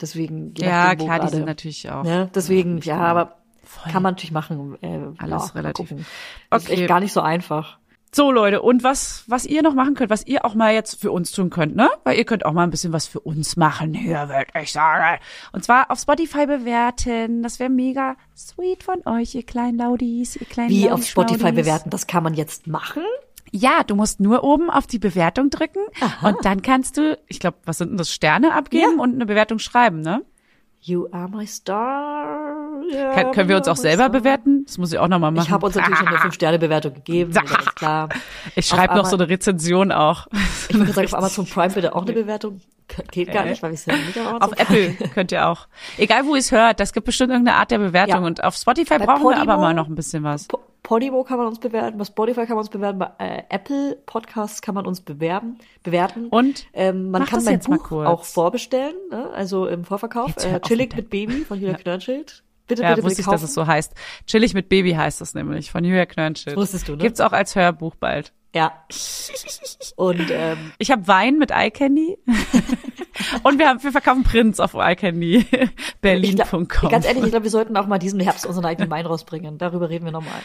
[0.00, 2.02] Deswegen, ja, klar, die sind natürlich auch.
[2.04, 2.28] Ne?
[2.34, 3.06] Deswegen, ja, genau.
[3.06, 3.92] aber Voll.
[3.92, 4.76] kann man natürlich machen.
[4.82, 5.88] Äh, Alles ja, relativ.
[5.88, 6.06] gucken.
[6.50, 6.80] Das ist Okay.
[6.80, 7.78] echt gar nicht so einfach.
[8.14, 11.10] So Leute, und was was ihr noch machen könnt, was ihr auch mal jetzt für
[11.10, 11.90] uns tun könnt, ne?
[12.04, 15.18] Weil ihr könnt auch mal ein bisschen was für uns machen, hier würde ich sagen.
[15.52, 17.42] Und zwar auf Spotify bewerten.
[17.42, 21.90] Das wäre mega sweet von euch, ihr kleinen Laudis, ihr kleinen Wie auf Spotify bewerten,
[21.90, 23.02] das kann man jetzt machen?
[23.50, 25.80] Ja, du musst nur oben auf die Bewertung drücken
[26.22, 29.02] und dann kannst du, ich glaube, was sind denn das Sterne abgeben Ja.
[29.02, 30.22] und eine Bewertung schreiben, ne?
[30.80, 32.43] You are my star.
[32.92, 34.64] Ja, Kann, können wir uns auch selber bewerten?
[34.66, 35.44] Das muss ich auch noch mal machen.
[35.46, 37.44] Ich habe uns natürlich schon eine 5-Sterne-Bewertung gegeben, das
[37.74, 38.08] klar.
[38.54, 40.26] Ich schreibe noch so eine Rezension auch.
[40.68, 42.60] Ich würde sagen, auf Amazon Prime bitte auch eine Bewertung.
[43.10, 45.68] Geht gar nicht, weil wir sind nicht auf Auf Apple könnt ihr auch.
[45.96, 48.20] Egal, wo ihr es hört, das gibt bestimmt irgendeine Art der Bewertung.
[48.20, 48.26] Ja.
[48.26, 50.46] Und auf Spotify Bei brauchen wir aber Podimo- mal noch ein bisschen was.
[50.48, 53.96] Po- Podimo kann man uns bewerten, bei Spotify kann man uns bewerten, bei äh, Apple
[54.04, 56.26] Podcasts kann man uns bewerben, bewerten.
[56.28, 59.30] Und ähm, man kann mein Buch auch vorbestellen, ne?
[59.34, 60.36] also im Vorverkauf.
[60.44, 62.43] Äh, Chillig mit mit Baby von Julia Knörnschild.
[62.66, 63.34] Bitte, Ja, bitte, wusste bitte ich, kaufen.
[63.42, 63.92] dass es so heißt.
[64.26, 66.56] Chillig mit Baby heißt das nämlich, von Julia Knörnschild.
[66.56, 66.98] Wusstest du, ne?
[66.98, 68.32] Gibt's auch als Hörbuch bald.
[68.54, 68.72] Ja.
[69.96, 72.16] Und ähm, Ich habe Wein mit Eye Candy.
[73.42, 76.88] Und wir, haben, wir verkaufen Prints auf Ich glaub- iCandyBerlin.com.
[76.90, 79.58] Ganz ehrlich, ich glaube, wir sollten auch mal diesen Herbst unseren eigenen Wein rausbringen.
[79.58, 80.40] Darüber reden wir nochmal.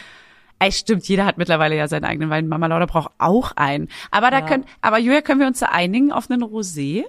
[0.58, 2.46] Ey, stimmt, jeder hat mittlerweile ja seinen eigenen Wein.
[2.48, 3.88] Mama Lauda braucht auch einen.
[4.10, 4.46] Aber da Ja.
[4.46, 7.04] können, aber Julia, können wir uns da einigen auf einen Rosé?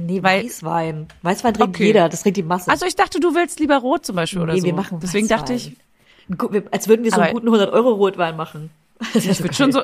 [0.00, 1.08] Nee, Weil- Weißwein.
[1.22, 1.86] Weißwein trinkt Okay.
[1.86, 2.70] jeder, das trinkt die Masse.
[2.70, 4.66] Also ich dachte, du willst lieber rot zum Beispiel oder nee, so.
[4.66, 5.38] wir machen Deswegen Weißwein.
[5.38, 5.76] dachte ich,
[6.70, 8.70] Als würden wir so einen guten 100-Euro-Rotwein machen.
[9.12, 9.82] Das ich würde schon so,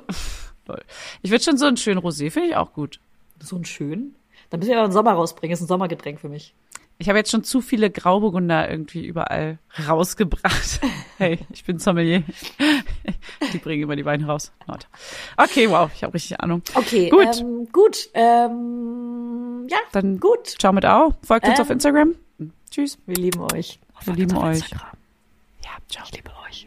[1.22, 3.00] ich würde schon so einen schönen Rosé, finde ich auch gut.
[3.40, 4.14] So ein schön.
[4.48, 5.52] Dann müssen wir aber einen Sommer rausbringen.
[5.52, 6.54] Das ist ein Sommergetränk für mich.
[7.00, 10.80] Ich habe jetzt schon zu viele Grauburgunder irgendwie überall rausgebracht.
[11.18, 12.22] Hey, ich bin Sommelier.
[13.52, 14.52] Die bringen immer die Weine raus.
[14.66, 14.86] Not.
[15.36, 16.62] Okay, wow, ich habe richtig Ahnung.
[16.74, 17.40] Okay, Gut.
[17.40, 18.08] Ähm, gut.
[18.14, 20.46] Ähm, ja, Dann gut.
[20.58, 21.12] ciao mit Au.
[21.22, 21.62] Folgt uns Ähm.
[21.62, 22.14] auf Instagram.
[22.70, 22.96] Tschüss.
[23.06, 23.78] Wir lieben euch.
[24.04, 24.60] Wir lieben euch.
[24.60, 24.96] Instagram.
[25.62, 26.04] Ja, ciao.
[26.06, 26.66] Ich liebe euch.